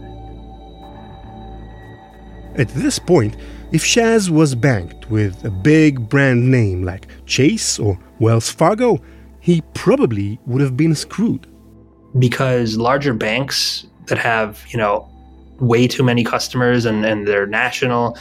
At 2.55 2.67
this 2.69 2.99
point, 2.99 3.37
if 3.71 3.83
Shaz 3.83 4.29
was 4.29 4.55
banked 4.55 5.09
with 5.09 5.45
a 5.45 5.49
big 5.49 6.09
brand 6.09 6.51
name 6.51 6.83
like 6.83 7.07
Chase 7.25 7.79
or 7.79 7.97
Wells 8.19 8.49
Fargo, 8.49 8.99
he 9.39 9.61
probably 9.73 10.39
would 10.45 10.61
have 10.61 10.75
been 10.75 10.93
screwed. 10.93 11.47
Because 12.19 12.77
larger 12.77 13.13
banks 13.13 13.87
that 14.07 14.17
have, 14.17 14.65
you 14.69 14.77
know, 14.77 15.07
way 15.59 15.87
too 15.87 16.03
many 16.03 16.23
customers 16.23 16.85
and, 16.85 17.05
and 17.05 17.25
they're 17.25 17.47
national, 17.47 18.17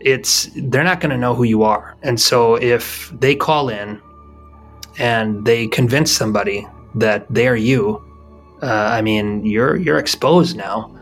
it's 0.00 0.48
they're 0.56 0.84
not 0.84 1.00
going 1.00 1.10
to 1.10 1.18
know 1.18 1.34
who 1.34 1.44
you 1.44 1.62
are. 1.62 1.94
And 2.02 2.18
so 2.18 2.54
if 2.54 3.12
they 3.20 3.34
call 3.34 3.68
in 3.68 4.00
and 4.98 5.44
they 5.44 5.66
convince 5.66 6.10
somebody 6.10 6.66
that 6.94 7.26
they're 7.28 7.56
you, 7.56 8.02
uh, 8.62 8.66
I 8.66 9.02
mean, 9.02 9.44
you're 9.44 9.76
you're 9.76 9.98
exposed 9.98 10.56
now. 10.56 10.95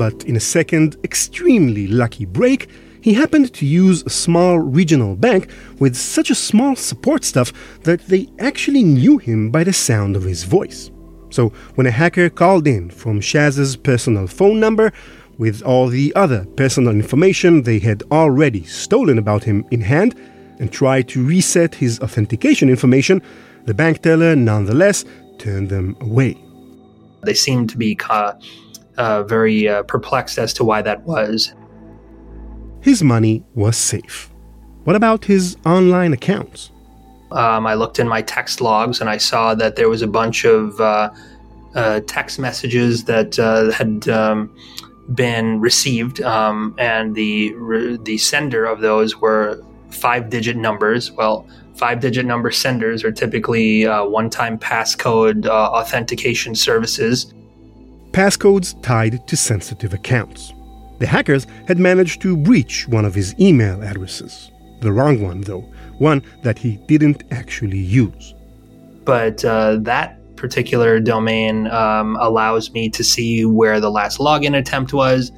But 0.00 0.24
in 0.24 0.34
a 0.34 0.40
second, 0.40 0.96
extremely 1.04 1.86
lucky 1.86 2.24
break, 2.24 2.70
he 3.02 3.12
happened 3.12 3.52
to 3.52 3.66
use 3.66 4.02
a 4.02 4.08
small 4.08 4.58
regional 4.58 5.14
bank 5.14 5.50
with 5.78 5.94
such 5.94 6.30
a 6.30 6.34
small 6.34 6.74
support 6.74 7.22
staff 7.22 7.52
that 7.82 8.06
they 8.06 8.26
actually 8.38 8.82
knew 8.82 9.18
him 9.18 9.50
by 9.50 9.62
the 9.62 9.74
sound 9.74 10.16
of 10.16 10.22
his 10.22 10.44
voice. 10.44 10.90
So 11.28 11.50
when 11.74 11.86
a 11.86 11.90
hacker 11.90 12.30
called 12.30 12.66
in 12.66 12.88
from 12.88 13.20
Shaz's 13.20 13.76
personal 13.76 14.26
phone 14.26 14.58
number 14.58 14.90
with 15.36 15.60
all 15.60 15.88
the 15.88 16.14
other 16.16 16.46
personal 16.56 16.94
information 16.94 17.62
they 17.62 17.78
had 17.78 18.02
already 18.10 18.64
stolen 18.64 19.18
about 19.18 19.44
him 19.44 19.66
in 19.70 19.82
hand 19.82 20.14
and 20.60 20.72
tried 20.72 21.08
to 21.08 21.22
reset 21.22 21.74
his 21.74 22.00
authentication 22.00 22.70
information, 22.70 23.20
the 23.66 23.74
bank 23.74 24.00
teller 24.00 24.34
nonetheless 24.34 25.04
turned 25.36 25.68
them 25.68 25.94
away. 26.00 26.38
They 27.22 27.34
seemed 27.34 27.68
to 27.68 27.76
be 27.76 27.98
uh, 28.08 28.32
uh, 28.96 29.22
very 29.24 29.68
uh, 29.68 29.82
perplexed 29.84 30.38
as 30.38 30.52
to 30.54 30.64
why 30.64 30.82
that 30.82 31.02
was. 31.02 31.54
His 32.80 33.02
money 33.02 33.44
was 33.54 33.76
safe. 33.76 34.30
What 34.84 34.96
about 34.96 35.26
his 35.26 35.56
online 35.66 36.12
accounts? 36.12 36.70
Um, 37.32 37.66
I 37.66 37.74
looked 37.74 37.98
in 37.98 38.08
my 38.08 38.22
text 38.22 38.60
logs 38.60 39.00
and 39.00 39.08
I 39.08 39.18
saw 39.18 39.54
that 39.54 39.76
there 39.76 39.88
was 39.88 40.02
a 40.02 40.06
bunch 40.06 40.44
of 40.44 40.80
uh, 40.80 41.10
uh, 41.74 42.00
text 42.06 42.38
messages 42.38 43.04
that 43.04 43.38
uh, 43.38 43.70
had 43.70 44.08
um, 44.08 44.54
been 45.14 45.60
received, 45.60 46.20
um, 46.22 46.74
and 46.78 47.14
the 47.14 47.52
re- 47.54 47.98
the 48.02 48.18
sender 48.18 48.64
of 48.64 48.80
those 48.80 49.16
were 49.16 49.62
five-digit 49.90 50.56
numbers. 50.56 51.12
Well, 51.12 51.46
five-digit 51.74 52.26
number 52.26 52.50
senders 52.50 53.04
are 53.04 53.12
typically 53.12 53.86
uh, 53.86 54.04
one-time 54.04 54.58
passcode 54.58 55.46
uh, 55.46 55.50
authentication 55.52 56.54
services. 56.54 57.32
Passcodes 58.12 58.80
tied 58.82 59.26
to 59.28 59.36
sensitive 59.36 59.94
accounts. 59.94 60.52
The 60.98 61.06
hackers 61.06 61.46
had 61.66 61.78
managed 61.78 62.20
to 62.22 62.36
breach 62.36 62.86
one 62.88 63.04
of 63.04 63.14
his 63.14 63.38
email 63.38 63.82
addresses. 63.82 64.50
The 64.80 64.92
wrong 64.92 65.22
one, 65.22 65.42
though 65.42 65.68
one 65.98 66.22
that 66.42 66.58
he 66.58 66.78
didn't 66.88 67.22
actually 67.30 67.78
use. 67.78 68.34
But 69.04 69.44
uh, 69.44 69.76
that 69.82 70.16
particular 70.36 70.98
domain 70.98 71.66
um, 71.68 72.16
allows 72.18 72.72
me 72.72 72.88
to 72.90 73.04
see 73.04 73.44
where 73.44 73.80
the 73.80 73.90
last 73.90 74.18
login 74.18 74.58
attempt 74.58 74.92
was. 74.92 75.30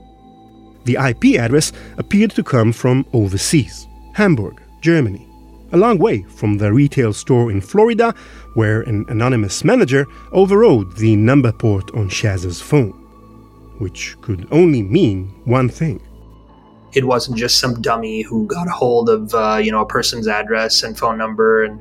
The 0.84 0.94
IP 0.94 1.38
address 1.38 1.72
appeared 1.98 2.30
to 2.32 2.42
come 2.42 2.72
from 2.72 3.04
overseas, 3.12 3.86
Hamburg, 4.14 4.62
Germany, 4.80 5.28
a 5.72 5.76
long 5.76 5.98
way 5.98 6.22
from 6.22 6.58
the 6.58 6.72
retail 6.72 7.12
store 7.12 7.50
in 7.50 7.60
Florida 7.60 8.14
where 8.54 8.82
an 8.82 9.04
anonymous 9.08 9.64
manager 9.64 10.06
overrode 10.32 10.96
the 10.96 11.16
number 11.16 11.52
port 11.52 11.90
on 11.94 12.08
Shaz's 12.08 12.60
phone, 12.60 12.92
which 13.78 14.16
could 14.20 14.46
only 14.50 14.82
mean 14.82 15.28
one 15.44 15.68
thing 15.68 16.00
it 16.94 17.06
wasn't 17.06 17.36
just 17.38 17.58
some 17.58 17.80
dummy 17.80 18.22
who 18.22 18.46
got 18.46 18.66
a 18.66 18.70
hold 18.70 19.08
of 19.08 19.34
uh, 19.34 19.56
you 19.62 19.70
know 19.70 19.80
a 19.80 19.86
person's 19.86 20.28
address 20.28 20.82
and 20.82 20.98
phone 20.98 21.18
number 21.18 21.64
and 21.64 21.80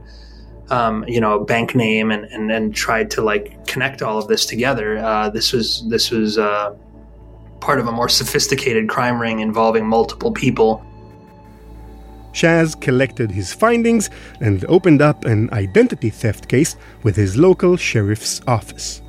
um, 0.70 1.04
you 1.08 1.20
know 1.20 1.40
bank 1.44 1.76
name 1.76 2.12
and, 2.12 2.26
and 2.26 2.52
and 2.52 2.74
tried 2.74 3.12
to 3.12 3.22
like 3.22 3.66
connect 3.68 4.02
all 4.02 4.18
of 4.18 4.28
this 4.28 4.46
together. 4.46 4.98
Uh, 4.98 5.30
this 5.30 5.52
was 5.52 5.86
this 5.90 6.12
was 6.12 6.38
uh, 6.38 6.74
part 7.60 7.80
of 7.80 7.88
a 7.88 7.92
more 7.92 8.10
sophisticated 8.10 8.90
crime 8.90 9.20
ring 9.20 9.40
involving 9.40 9.86
multiple 9.86 10.32
people. 10.32 10.86
Shaz 12.34 12.80
collected 12.80 13.32
his 13.32 13.54
findings 13.54 14.10
and 14.40 14.64
opened 14.66 15.02
up 15.02 15.26
an 15.26 15.50
identity 15.54 16.10
theft 16.10 16.48
case 16.48 16.76
with 17.04 17.16
his 17.16 17.38
local 17.38 17.78
sheriff's 17.78 18.42
office. 18.48 19.02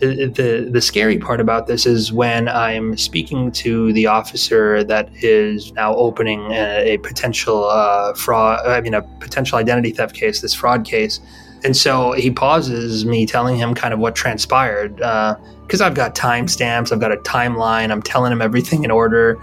The 0.00 0.68
the 0.70 0.80
scary 0.80 1.18
part 1.18 1.40
about 1.40 1.66
this 1.66 1.84
is 1.84 2.12
when 2.12 2.48
I'm 2.48 2.96
speaking 2.96 3.50
to 3.52 3.92
the 3.94 4.06
officer 4.06 4.84
that 4.84 5.08
is 5.24 5.72
now 5.72 5.92
opening 5.96 6.52
a, 6.52 6.94
a 6.94 6.98
potential 6.98 7.64
uh, 7.64 8.14
fraud, 8.14 8.64
I 8.64 8.80
mean 8.80 8.94
a 8.94 9.02
potential 9.18 9.58
identity 9.58 9.90
theft 9.90 10.14
case, 10.14 10.40
this 10.40 10.54
fraud 10.54 10.84
case, 10.84 11.18
and 11.64 11.76
so 11.76 12.12
he 12.12 12.30
pauses 12.30 13.04
me 13.04 13.26
telling 13.26 13.56
him 13.56 13.74
kind 13.74 13.92
of 13.92 13.98
what 13.98 14.14
transpired 14.14 14.96
because 14.96 15.80
uh, 15.80 15.86
I've 15.86 15.94
got 15.94 16.14
timestamps, 16.14 16.92
I've 16.92 17.00
got 17.00 17.10
a 17.10 17.16
timeline, 17.16 17.90
I'm 17.90 18.02
telling 18.02 18.30
him 18.30 18.40
everything 18.40 18.84
in 18.84 18.92
order, 18.92 19.36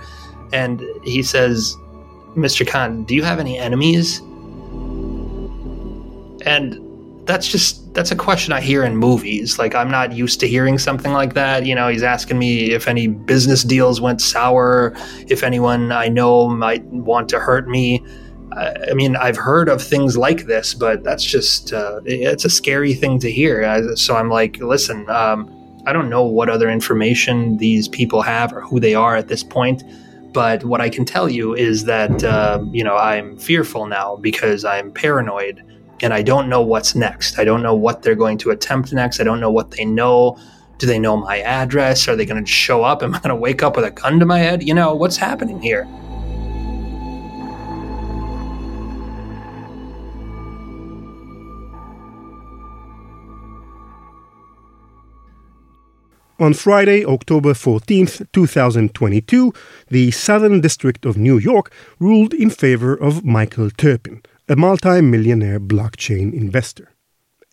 and 0.53 0.81
he 1.03 1.21
says, 1.21 1.75
"Mr. 2.35 2.67
Khan, 2.67 3.03
do 3.05 3.15
you 3.15 3.23
have 3.23 3.39
any 3.39 3.57
enemies?" 3.57 4.21
and 6.45 6.79
that's 7.25 7.47
just 7.47 7.93
that's 7.95 8.11
a 8.11 8.15
question 8.15 8.53
I 8.53 8.61
hear 8.61 8.83
in 8.83 8.95
movies. 8.95 9.57
Like 9.57 9.73
I'm 9.73 9.89
not 9.89 10.13
used 10.13 10.39
to 10.41 10.47
hearing 10.47 10.77
something 10.77 11.11
like 11.11 11.33
that. 11.33 11.65
You 11.65 11.73
know, 11.73 11.87
he's 11.87 12.03
asking 12.03 12.37
me 12.37 12.71
if 12.71 12.87
any 12.87 13.07
business 13.07 13.63
deals 13.63 13.99
went 13.99 14.21
sour, 14.21 14.93
if 15.27 15.43
anyone 15.43 15.91
I 15.91 16.07
know 16.07 16.47
might 16.49 16.83
want 16.85 17.29
to 17.29 17.39
hurt 17.39 17.67
me. 17.67 18.05
I 18.51 18.93
mean, 18.93 19.17
I've 19.17 19.35
heard 19.35 19.67
of 19.67 19.81
things 19.81 20.15
like 20.15 20.45
this, 20.45 20.73
but 20.73 21.03
that's 21.03 21.23
just 21.23 21.73
uh, 21.73 21.99
it's 22.05 22.45
a 22.45 22.49
scary 22.49 22.93
thing 22.93 23.19
to 23.19 23.29
hear. 23.29 23.95
So 23.97 24.15
I'm 24.15 24.29
like, 24.29 24.59
listen, 24.59 25.09
um, 25.09 25.51
I 25.85 25.91
don't 25.91 26.09
know 26.09 26.23
what 26.23 26.49
other 26.49 26.69
information 26.69 27.57
these 27.57 27.89
people 27.89 28.21
have 28.21 28.53
or 28.53 28.61
who 28.61 28.79
they 28.79 28.95
are 28.95 29.15
at 29.15 29.27
this 29.27 29.43
point. 29.43 29.83
But 30.35 30.65
what 30.65 30.81
I 30.81 30.89
can 30.89 31.05
tell 31.05 31.29
you 31.29 31.55
is 31.55 31.85
that 31.85 32.23
uh, 32.23 32.61
you 32.71 32.83
know 32.83 32.97
I'm 32.97 33.37
fearful 33.37 33.87
now 33.87 34.17
because 34.17 34.65
I'm 34.65 34.91
paranoid 34.91 35.63
and 36.01 36.13
I 36.13 36.21
don't 36.21 36.49
know 36.49 36.61
what's 36.61 36.93
next. 36.93 37.39
I 37.39 37.45
don't 37.45 37.63
know 37.63 37.73
what 37.73 38.03
they're 38.03 38.15
going 38.15 38.37
to 38.39 38.51
attempt 38.51 38.91
next. 38.91 39.21
I 39.21 39.23
don't 39.23 39.39
know 39.39 39.49
what 39.49 39.71
they 39.71 39.85
know. 39.85 40.37
Do 40.77 40.87
they 40.87 40.99
know 40.99 41.15
my 41.15 41.39
address? 41.39 42.09
Are 42.09 42.17
they 42.17 42.25
going 42.25 42.43
to 42.43 42.51
show 42.51 42.83
up? 42.83 43.01
Am 43.03 43.15
I 43.15 43.19
going 43.19 43.29
to 43.29 43.35
wake 43.35 43.63
up 43.63 43.77
with 43.77 43.85
a 43.85 43.91
gun 43.91 44.19
to 44.19 44.25
my 44.25 44.39
head? 44.39 44.61
You 44.61 44.73
know, 44.73 44.93
what's 44.93 45.15
happening 45.15 45.61
here? 45.61 45.87
On 56.37 56.53
Friday, 56.53 57.05
October 57.05 57.53
14, 57.53 58.07
2022, 58.33 59.53
the 59.87 60.11
Southern 60.11 60.59
District 60.59 61.05
of 61.05 61.15
New 61.15 61.37
York 61.37 61.71
ruled 61.97 62.33
in 62.33 62.49
favor 62.49 62.93
of 62.93 63.23
Michael 63.23 63.69
Terpin, 63.69 64.21
a 64.49 64.57
multi-millionaire 64.57 65.61
blockchain 65.61 66.33
investor. 66.33 66.91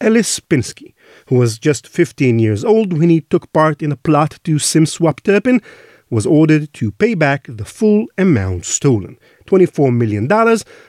Ellis 0.00 0.40
Pinsky, 0.40 0.94
who 1.28 1.36
was 1.36 1.60
just 1.60 1.86
15 1.86 2.40
years 2.40 2.64
old 2.64 2.92
when 2.92 3.08
he 3.08 3.20
took 3.20 3.52
part 3.52 3.82
in 3.82 3.92
a 3.92 3.96
plot 3.96 4.40
to 4.42 4.56
SimSwap 4.56 5.20
Terpin, 5.20 5.62
was 6.10 6.26
ordered 6.26 6.74
to 6.74 6.90
pay 6.90 7.14
back 7.14 7.46
the 7.48 7.64
full 7.64 8.06
amount 8.18 8.64
stolen, 8.64 9.16
$24 9.46 9.96
million 9.96 10.26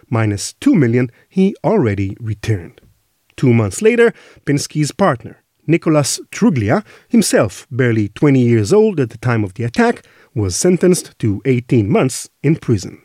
minus 0.10 0.53
$2 0.53 0.73
million 0.73 1.12
he 1.29 1.56
already 1.63 2.17
returned. 2.19 2.82
Two 3.38 3.53
months 3.53 3.84
later, 3.84 4.13
Pinsky's 4.47 4.91
partner, 4.91 5.42
Nicholas 5.67 6.19
Truglia, 6.32 6.84
himself 7.08 7.67
barely 7.71 8.10
20 8.10 8.39
years 8.39 8.73
old 8.73 8.99
at 8.99 9.10
the 9.10 9.17
time 9.17 9.43
of 9.43 9.54
the 9.54 9.63
attack, 9.63 10.06
was 10.36 10.56
sentenced 10.56 11.17
to 11.19 11.41
18 11.45 11.89
months 11.89 12.30
in 12.41 12.56
prison. 12.56 13.02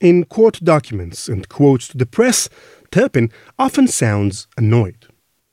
In 0.00 0.24
court 0.24 0.60
documents 0.62 1.28
and 1.28 1.48
quotes 1.48 1.88
to 1.88 1.98
the 1.98 2.06
press, 2.06 2.48
Terpin 2.90 3.30
often 3.58 3.88
sounds 3.88 4.46
annoyed. 4.56 5.06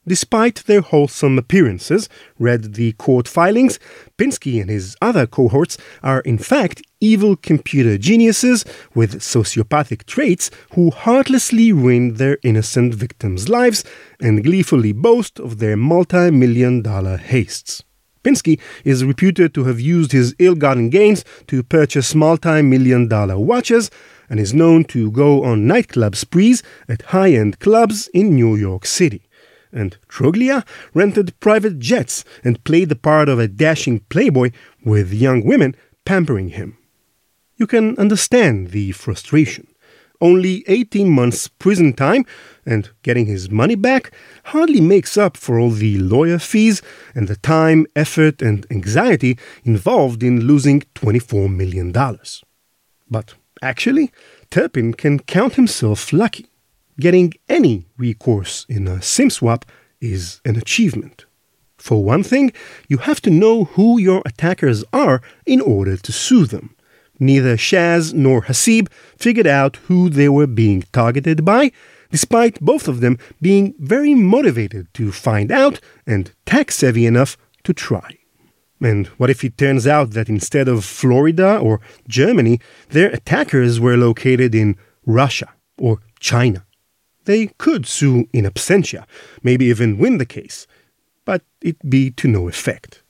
Despite 0.07 0.65
their 0.65 0.81
wholesome 0.81 1.39
appearances, 1.39 2.07
read 2.37 2.75
the 2.75 2.91
court 2.91 3.27
filings, 3.27 3.79
Pinsky 4.19 4.61
and 4.61 4.69
his 4.69 4.95
other 5.01 5.25
cohorts 5.25 5.79
are 6.03 6.19
in 6.19 6.37
fact 6.37 6.83
evil 7.01 7.35
computer 7.35 7.97
geniuses 7.97 8.63
with 8.93 9.21
sociopathic 9.21 10.05
traits 10.05 10.51
who 10.73 10.91
heartlessly 10.91 11.71
ruin 11.71 12.15
their 12.15 12.37
innocent 12.43 12.93
victims' 12.93 13.49
lives 13.49 13.83
and 14.21 14.43
gleefully 14.43 14.91
boast 14.91 15.39
of 15.39 15.57
their 15.57 15.75
multi 15.75 16.29
million 16.29 16.83
dollar 16.83 17.17
hastes. 17.17 17.83
Pinsky 18.23 18.59
is 18.83 19.03
reputed 19.03 19.55
to 19.55 19.63
have 19.63 19.79
used 19.79 20.11
his 20.11 20.35
ill 20.37 20.55
gotten 20.55 20.91
gains 20.91 21.25
to 21.47 21.63
purchase 21.63 22.13
multi 22.13 22.61
million 22.61 23.07
dollar 23.07 23.39
watches 23.39 23.89
and 24.29 24.39
is 24.39 24.53
known 24.53 24.83
to 24.83 25.09
go 25.09 25.43
on 25.43 25.65
nightclub 25.65 26.15
sprees 26.15 26.61
at 26.87 27.01
high 27.13 27.31
end 27.31 27.59
clubs 27.59 28.07
in 28.13 28.35
New 28.35 28.55
York 28.55 28.85
City. 28.85 29.23
And 29.75 29.97
Truglia 30.09 30.65
rented 30.95 31.39
private 31.39 31.77
jets 31.77 32.25
and 32.43 32.63
played 32.63 32.89
the 32.89 32.95
part 32.95 33.29
of 33.29 33.37
a 33.37 33.47
dashing 33.47 33.99
playboy 34.09 34.49
with 34.83 35.13
young 35.13 35.45
women 35.45 35.75
pampering 36.05 36.49
him. 36.49 36.77
You 37.57 37.67
can 37.67 37.95
understand 37.99 38.71
the 38.71 38.91
frustration 38.93 39.67
only 40.21 40.63
18 40.67 41.09
months 41.09 41.47
prison 41.47 41.93
time 41.93 42.25
and 42.65 42.89
getting 43.03 43.25
his 43.25 43.49
money 43.49 43.75
back 43.75 44.11
hardly 44.45 44.81
makes 44.81 45.17
up 45.17 45.37
for 45.37 45.59
all 45.59 45.69
the 45.69 45.97
lawyer 45.99 46.39
fees 46.39 46.81
and 47.13 47.27
the 47.27 47.35
time, 47.35 47.85
effort, 47.95 48.41
and 48.41 48.65
anxiety 48.71 49.37
involved 49.63 50.23
in 50.23 50.41
losing 50.41 50.81
$24 50.95 51.53
million. 51.53 51.91
But 53.09 53.35
actually, 53.61 54.11
Terpin 54.49 54.97
can 54.97 55.19
count 55.19 55.55
himself 55.55 56.11
lucky. 56.11 56.47
Getting 56.99 57.33
any 57.49 57.87
recourse 57.97 58.65
in 58.69 58.87
a 58.87 58.97
SimSwap 58.97 59.63
is 59.99 60.39
an 60.45 60.55
achievement. 60.55 61.25
For 61.77 62.03
one 62.03 62.23
thing, 62.23 62.53
you 62.87 62.99
have 62.99 63.21
to 63.23 63.29
know 63.29 63.65
who 63.65 63.99
your 63.99 64.21
attackers 64.25 64.83
are 64.93 65.21
in 65.45 65.59
order 65.59 65.97
to 65.97 66.11
sue 66.11 66.45
them. 66.45 66.75
Neither 67.19 67.57
Shaz 67.57 68.13
nor 68.13 68.43
Hasib 68.43 68.87
figured 69.17 69.47
out 69.47 69.77
who 69.87 70.09
they 70.09 70.29
were 70.29 70.47
being 70.47 70.83
targeted 70.93 71.43
by, 71.43 71.71
despite 72.11 72.61
both 72.61 72.87
of 72.87 73.01
them 73.01 73.17
being 73.41 73.73
very 73.77 74.13
motivated 74.13 74.87
to 74.93 75.11
find 75.11 75.51
out 75.51 75.79
and 76.07 76.31
tech 76.45 76.71
savvy 76.71 77.05
enough 77.05 77.37
to 77.63 77.73
try. 77.73 78.17
And 78.81 79.07
what 79.17 79.29
if 79.29 79.43
it 79.43 79.57
turns 79.57 79.85
out 79.85 80.11
that 80.11 80.29
instead 80.29 80.67
of 80.67 80.85
Florida 80.85 81.57
or 81.57 81.81
Germany, 82.07 82.59
their 82.89 83.09
attackers 83.09 83.79
were 83.79 83.97
located 83.97 84.53
in 84.55 84.77
Russia 85.05 85.53
or 85.77 85.99
China? 86.19 86.64
They 87.25 87.47
could 87.57 87.85
sue 87.85 88.27
in 88.33 88.45
absentia, 88.45 89.05
maybe 89.43 89.65
even 89.65 89.97
win 89.97 90.17
the 90.17 90.25
case, 90.25 90.67
but 91.25 91.41
it'd 91.61 91.89
be 91.89 92.11
to 92.11 92.27
no 92.27 92.47
effect. 92.47 93.01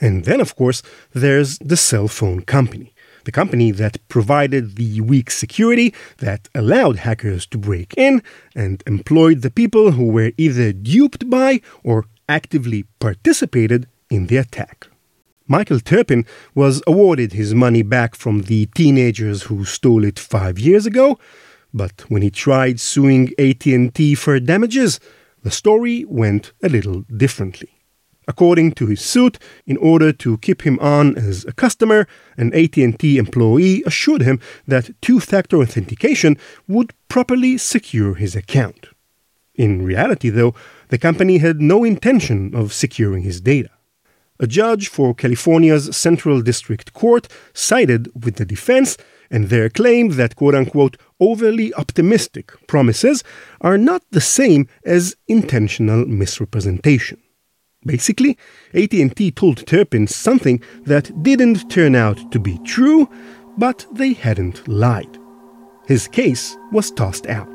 And 0.00 0.24
then, 0.24 0.40
of 0.40 0.54
course, 0.54 0.82
there's 1.12 1.58
the 1.58 1.76
cell 1.76 2.08
phone 2.08 2.42
company 2.42 2.94
the 3.28 3.32
company 3.32 3.70
that 3.70 3.98
provided 4.08 4.76
the 4.76 5.02
weak 5.02 5.30
security 5.30 5.94
that 6.16 6.48
allowed 6.54 6.96
hackers 6.96 7.44
to 7.44 7.58
break 7.58 7.92
in 7.94 8.22
and 8.54 8.82
employed 8.86 9.42
the 9.42 9.50
people 9.50 9.90
who 9.90 10.06
were 10.06 10.32
either 10.38 10.72
duped 10.72 11.28
by 11.28 11.60
or 11.84 12.06
actively 12.26 12.84
participated 13.00 13.86
in 14.08 14.28
the 14.28 14.38
attack. 14.38 14.86
Michael 15.46 15.78
Terpin 15.78 16.26
was 16.54 16.82
awarded 16.86 17.34
his 17.34 17.54
money 17.54 17.82
back 17.82 18.14
from 18.14 18.44
the 18.44 18.64
teenagers 18.74 19.42
who 19.42 19.66
stole 19.66 20.04
it 20.04 20.18
5 20.18 20.58
years 20.58 20.86
ago, 20.86 21.18
but 21.72 22.04
when 22.08 22.22
he 22.22 22.30
tried 22.30 22.80
suing 22.80 23.32
AT&T 23.38 24.14
for 24.14 24.40
damages, 24.40 25.00
the 25.42 25.50
story 25.50 26.04
went 26.08 26.52
a 26.62 26.68
little 26.68 27.02
differently. 27.16 27.70
According 28.26 28.72
to 28.72 28.86
his 28.86 29.00
suit, 29.00 29.38
in 29.66 29.78
order 29.78 30.12
to 30.12 30.36
keep 30.38 30.62
him 30.62 30.78
on 30.80 31.16
as 31.16 31.46
a 31.46 31.52
customer, 31.52 32.06
an 32.36 32.52
AT&T 32.52 33.16
employee 33.16 33.82
assured 33.86 34.20
him 34.20 34.38
that 34.66 34.90
two-factor 35.00 35.56
authentication 35.56 36.36
would 36.66 36.92
properly 37.08 37.56
secure 37.56 38.14
his 38.14 38.36
account. 38.36 38.88
In 39.54 39.82
reality, 39.82 40.28
though, 40.28 40.54
the 40.88 40.98
company 40.98 41.38
had 41.38 41.60
no 41.60 41.84
intention 41.84 42.54
of 42.54 42.74
securing 42.74 43.22
his 43.22 43.40
data. 43.40 43.70
A 44.38 44.46
judge 44.46 44.88
for 44.88 45.14
California's 45.14 45.96
Central 45.96 46.42
District 46.42 46.92
Court 46.92 47.26
sided 47.54 48.08
with 48.24 48.36
the 48.36 48.44
defense 48.44 48.96
and 49.30 49.48
their 49.48 49.68
claim 49.68 50.10
that 50.10 50.36
quote 50.36 50.54
unquote 50.54 50.96
overly 51.20 51.72
optimistic 51.74 52.52
promises 52.66 53.24
are 53.60 53.78
not 53.78 54.02
the 54.10 54.20
same 54.20 54.68
as 54.84 55.16
intentional 55.26 56.06
misrepresentation. 56.06 57.20
Basically, 57.84 58.36
AT&T 58.74 59.30
told 59.32 59.64
Terpin 59.66 60.08
something 60.08 60.62
that 60.82 61.22
didn't 61.22 61.70
turn 61.70 61.94
out 61.94 62.32
to 62.32 62.40
be 62.40 62.58
true, 62.58 63.08
but 63.56 63.86
they 63.92 64.12
hadn't 64.12 64.66
lied. 64.66 65.18
His 65.86 66.08
case 66.08 66.56
was 66.72 66.90
tossed 66.90 67.26
out. 67.26 67.48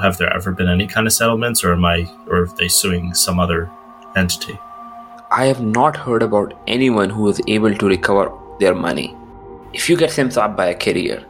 Have 0.00 0.16
there 0.18 0.32
ever 0.32 0.52
been 0.52 0.68
any 0.68 0.86
kind 0.86 1.08
of 1.08 1.12
settlements, 1.12 1.64
or 1.64 1.72
am 1.72 1.84
I, 1.84 2.08
or 2.28 2.42
are 2.42 2.46
they 2.56 2.68
suing 2.68 3.14
some 3.14 3.40
other 3.40 3.68
entity? 4.14 4.56
I 5.32 5.46
have 5.46 5.60
not 5.60 5.96
heard 5.96 6.22
about 6.22 6.58
anyone 6.68 7.10
who 7.10 7.22
was 7.22 7.40
able 7.48 7.74
to 7.74 7.86
recover 7.86 8.30
their 8.58 8.74
money. 8.74 9.16
If 9.72 9.88
you 9.88 9.96
get 9.96 10.10
SimSwap 10.10 10.56
by 10.56 10.66
a 10.66 10.74
carrier, 10.74 11.24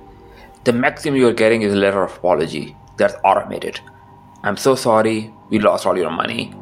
the 0.64 0.72
maximum 0.72 1.18
you're 1.18 1.32
getting 1.32 1.62
is 1.62 1.72
a 1.72 1.76
letter 1.76 2.02
of 2.02 2.16
apology 2.16 2.76
that's 2.96 3.14
automated. 3.24 3.80
I'm 4.42 4.56
so 4.56 4.74
sorry, 4.74 5.32
we 5.50 5.58
lost 5.58 5.86
all 5.86 5.96
your 5.96 6.10
money. 6.10 6.54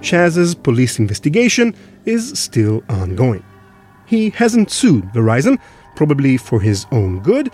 Shaz's 0.00 0.54
police 0.54 0.98
investigation 0.98 1.74
is 2.04 2.38
still 2.38 2.82
ongoing. 2.88 3.44
He 4.06 4.30
hasn't 4.30 4.70
sued 4.70 5.04
Verizon, 5.12 5.58
probably 5.94 6.36
for 6.36 6.60
his 6.60 6.86
own 6.90 7.20
good, 7.20 7.52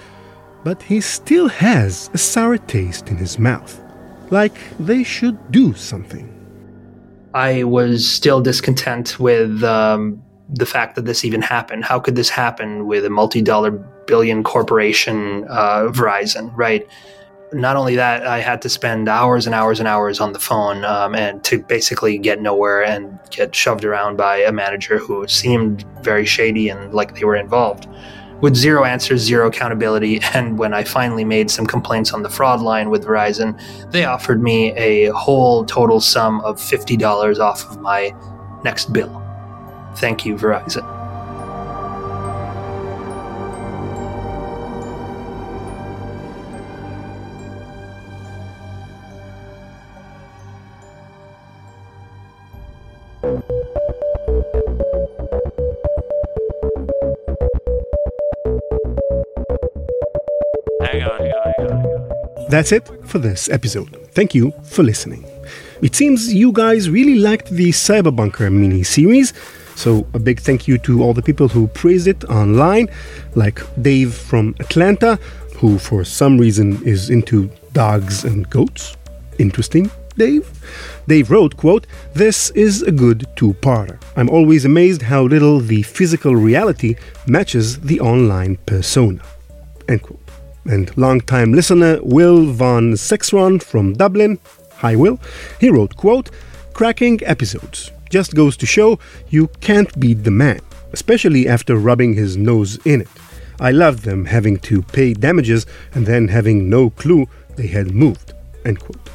but 0.65 0.83
he 0.83 1.01
still 1.01 1.49
has 1.49 2.11
a 2.15 2.19
sour 2.19 2.59
taste 2.59 3.09
in 3.09 3.17
his 3.17 3.39
mouth. 3.39 3.81
Like 4.31 4.57
they 4.79 5.05
should 5.05 5.53
do 5.53 5.75
something. 5.75 6.38
I 7.35 7.65
was 7.65 8.09
still 8.09 8.41
discontent 8.41 9.21
with 9.21 9.63
um, 9.63 10.23
the 10.49 10.67
fact 10.67 10.97
that 10.97 11.05
this 11.05 11.25
even 11.25 11.43
happened. 11.43 11.85
How 11.85 12.01
could 12.01 12.17
this 12.17 12.31
happen 12.31 12.87
with 12.87 13.05
a 13.05 13.11
multi-dollar 13.11 13.73
billion 14.07 14.43
corporation, 14.43 15.45
uh, 15.49 15.89
Verizon, 15.91 16.51
right? 16.57 16.87
Not 17.53 17.77
only 17.77 17.97
that, 17.97 18.27
I 18.27 18.41
had 18.41 18.61
to 18.63 18.69
spend 18.69 19.09
hours 19.09 19.47
and 19.47 19.55
hours 19.55 19.79
and 19.79 19.89
hours 19.89 20.21
on 20.21 20.33
the 20.33 20.39
phone 20.39 20.85
um, 20.85 21.15
and 21.15 21.43
to 21.45 21.63
basically 21.63 22.19
get 22.19 22.41
nowhere 22.41 22.85
and 22.85 23.19
get 23.31 23.55
shoved 23.55 23.85
around 23.85 24.17
by 24.17 24.39
a 24.39 24.53
manager 24.53 24.99
who 24.99 25.27
seemed 25.29 25.85
very 26.03 26.27
shady 26.27 26.69
and 26.69 26.93
like 26.93 27.15
they 27.15 27.25
were 27.25 27.37
involved 27.37 27.87
with 28.41 28.55
zero 28.55 28.85
answers, 28.85 29.23
zero 29.23 29.49
accountability. 29.49 30.21
And 30.35 30.59
when 30.59 30.73
I 30.73 30.85
finally 30.85 31.25
made 31.25 31.51
some 31.51 31.67
complaints 31.67 32.13
on 32.13 32.23
the 32.23 32.29
fraud 32.29 32.61
line 32.61 32.91
with 32.91 33.05
Verizon, 33.05 33.59
they 33.91 34.05
offered 34.05 34.43
me 34.43 34.73
a 34.75 35.07
whole 35.07 35.65
total 35.65 36.01
sum 36.01 36.41
of 36.43 36.59
$50 36.59 37.41
off 37.41 37.69
of 37.71 37.81
my 37.81 38.15
next 38.63 38.93
bill. 38.93 39.23
Thank 39.97 40.25
you, 40.25 40.37
Verizon. 40.37 40.98
That's 62.49 62.73
it 62.73 62.89
for 63.05 63.19
this 63.19 63.51
episode. 63.51 63.95
Thank 64.13 64.35
you 64.35 64.53
for 64.65 64.83
listening. 64.83 65.23
It 65.83 65.95
seems 65.95 66.33
you 66.33 66.51
guys 66.51 66.89
really 66.89 67.17
liked 67.17 67.51
the 67.51 67.69
Cyberbunker 67.69 68.51
mini 68.51 68.83
series, 68.83 69.35
so 69.77 70.07
a 70.15 70.19
big 70.19 70.41
thank 70.41 70.67
you 70.67 70.79
to 70.79 71.03
all 71.03 71.13
the 71.13 71.23
people 71.23 71.49
who 71.49 71.67
praised 71.69 72.09
it 72.09 72.25
online, 72.25 72.89
like 73.35 73.61
Dave 73.83 74.15
from 74.15 74.55
Atlanta, 74.61 75.17
who 75.57 75.79
for 75.79 76.05
some 76.05 76.39
reason 76.39 76.83
is 76.87 77.11
into 77.11 77.51
dogs 77.75 78.25
and 78.25 78.49
goats. 78.49 78.97
Interesting, 79.39 79.91
Dave. 80.17 80.51
Dave 81.07 81.31
wrote, 81.31 81.55
quote, 81.59 81.87
This 82.15 82.49
is 82.51 82.81
a 82.81 82.91
good 82.91 83.27
two-parter. 83.37 84.01
I'm 84.17 84.31
always 84.31 84.65
amazed 84.65 85.03
how 85.03 85.25
little 85.25 85.61
the 85.61 85.83
physical 85.83 86.35
reality 86.35 86.97
matches 87.27 87.79
the 87.81 88.01
online 88.01 88.57
persona. 88.65 89.21
End 89.87 90.03
quote 90.03 90.28
and 90.65 90.97
long-time 90.97 91.53
listener 91.53 91.99
Will 92.03 92.47
von 92.47 92.93
Sexron 92.93 93.63
from 93.63 93.95
Dublin. 93.95 94.39
Hi, 94.77 94.97
Will. 94.97 95.19
He 95.61 95.71
wrote, 95.71 95.97
quote, 95.97 96.31
cracking 96.73 97.21
episodes. 97.25 97.91
Just 98.11 98.35
goes 98.35 98.57
to 98.59 98.67
show 98.67 98.99
you 99.29 99.49
can't 99.61 99.99
beat 99.99 100.25
the 100.25 100.31
man, 100.31 100.61
especially 100.93 101.49
after 101.49 101.77
rubbing 101.77 102.15
his 102.15 102.37
nose 102.37 102.79
in 102.85 103.03
it. 103.03 103.09
I 103.61 103.73
loved 103.73 104.05
them 104.05 104.25
having 104.25 104.59
to 104.61 104.83
pay 104.83 105.15
damages 105.15 105.67
and 105.95 106.07
then 106.07 106.29
having 106.29 106.71
no 106.71 106.91
clue 106.91 107.27
they 107.57 107.67
had 107.67 107.95
moved. 107.95 108.33
End 108.65 108.79
quote. 108.81 109.11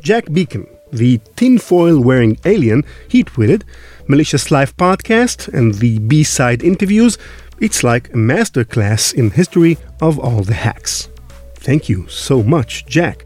Jack 0.00 0.32
Beacon, 0.32 0.66
the 0.92 1.20
tinfoil 1.36 2.00
wearing 2.00 2.38
alien, 2.44 2.84
he 3.08 3.24
tweeted, 3.24 3.62
Malicious 4.06 4.50
Life 4.50 4.76
podcast 4.76 5.52
and 5.52 5.74
the 5.74 5.98
B 6.00 6.22
side 6.22 6.62
interviews 6.62 7.18
it's 7.62 7.84
like 7.84 8.08
a 8.08 8.16
masterclass 8.16 9.14
in 9.14 9.30
history 9.30 9.78
of 10.00 10.18
all 10.18 10.42
the 10.42 10.52
hacks. 10.52 11.08
Thank 11.54 11.88
you 11.88 12.08
so 12.08 12.42
much, 12.42 12.84
Jack. 12.86 13.24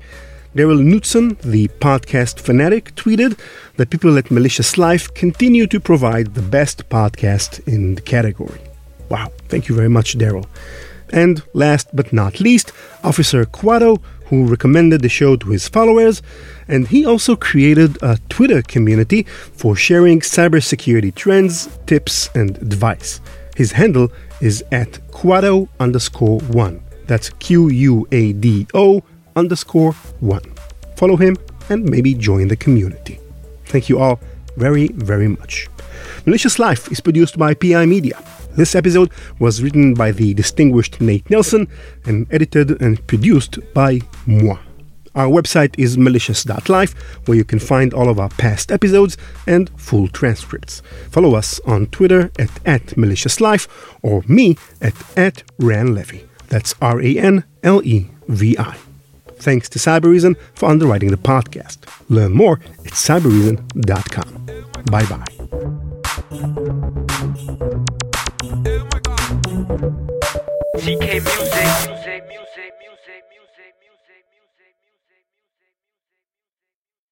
Daryl 0.55 0.85
Knutson, 0.85 1.41
the 1.41 1.69
podcast 1.69 2.39
fanatic, 2.41 2.95
tweeted 2.97 3.39
that 3.77 3.89
people 3.89 4.19
at 4.19 4.31
Malicious 4.31 4.77
Life 4.77 5.13
continue 5.15 5.67
to 5.69 5.81
provide 5.81 6.35
the 6.35 6.43
best 6.43 6.87
podcast 6.91 7.67
in 7.67 7.95
the 7.95 8.03
category. 8.03 8.61
Wow, 9.09 9.33
thank 9.49 9.69
you 9.69 9.75
very 9.75 9.89
much, 9.89 10.19
Daryl. 10.19 10.47
And 11.09 11.43
last 11.55 11.89
but 11.97 12.13
not 12.13 12.39
least, 12.39 12.73
Officer 13.03 13.47
Quado, 13.47 14.03
who 14.27 14.45
recommended 14.45 15.01
the 15.01 15.09
show 15.09 15.37
to 15.37 15.49
his 15.49 15.67
followers, 15.67 16.21
and 16.69 16.89
he 16.89 17.07
also 17.07 17.37
created 17.37 17.97
a 18.03 18.19
Twitter 18.29 18.61
community 18.61 19.23
for 19.23 19.75
sharing 19.77 20.21
cybersecurity 20.21 21.15
trends, 21.15 21.71
tips, 21.87 22.29
and 22.35 22.59
advice. 22.59 23.21
His 23.57 23.73
handle 23.73 24.13
is 24.41 24.63
at 24.71 24.93
Quado 25.11 25.69
underscore 25.81 26.41
one. 26.41 26.83
That's 27.07 27.31
Q 27.31 27.69
U 27.69 28.07
A 28.13 28.33
D 28.35 28.67
O 28.75 29.03
underscore 29.35 29.93
one. 30.21 30.45
Follow 30.97 31.17
him 31.17 31.37
and 31.71 31.89
maybe 31.89 32.15
join 32.15 32.49
the 32.49 32.57
community. 32.57 33.19
Thank 33.65 33.89
you 33.89 33.99
all 33.99 34.21
very, 34.57 34.89
very 34.89 35.29
much. 35.29 35.69
Malicious 36.27 36.59
Life 36.59 36.93
is 36.93 37.01
produced 37.01 37.39
by 37.39 37.55
PI 37.55 37.87
Media. 37.87 38.23
This 38.57 38.75
episode 38.75 39.11
was 39.39 39.63
written 39.63 39.95
by 39.95 40.13
the 40.13 40.35
distinguished 40.35 41.01
Nate 41.01 41.29
Nelson 41.31 41.67
and 42.05 42.27
edited 42.31 42.81
and 42.83 43.05
produced 43.07 43.59
by 43.75 44.01
moi. 44.27 44.59
Our 45.17 45.29
website 45.29 45.75
is 45.79 45.97
malicious.life, 45.99 46.95
where 47.27 47.37
you 47.37 47.45
can 47.45 47.59
find 47.59 47.93
all 47.95 48.09
of 48.09 48.21
our 48.21 48.29
past 48.29 48.71
episodes 48.71 49.17
and 49.47 49.71
full 49.81 50.09
transcripts. 50.09 50.83
Follow 51.11 51.35
us 51.35 51.59
on 51.67 51.87
Twitter 51.87 52.31
at, 52.39 52.51
at 52.67 52.87
maliciouslife 52.97 53.67
or 54.03 54.23
me 54.29 54.57
at, 54.81 54.95
at 55.17 55.43
ranlevi. 55.59 56.27
That's 56.49 56.75
R 56.81 57.01
A 57.01 57.19
N 57.19 57.45
L 57.63 57.83
E 57.83 58.11
V 58.29 58.57
I. 58.59 58.77
Thanks 59.39 59.69
to 59.71 59.79
Cybereason 59.79 60.37
for 60.55 60.69
underwriting 60.69 61.11
the 61.11 61.17
podcast. 61.17 61.79
Learn 62.09 62.33
more 62.33 62.61
at 62.85 62.93
cybereason.com. 62.93 64.47
Bye 64.91 65.07
bye. 65.07 65.25
CK 70.79 71.23
music. 71.23 72.86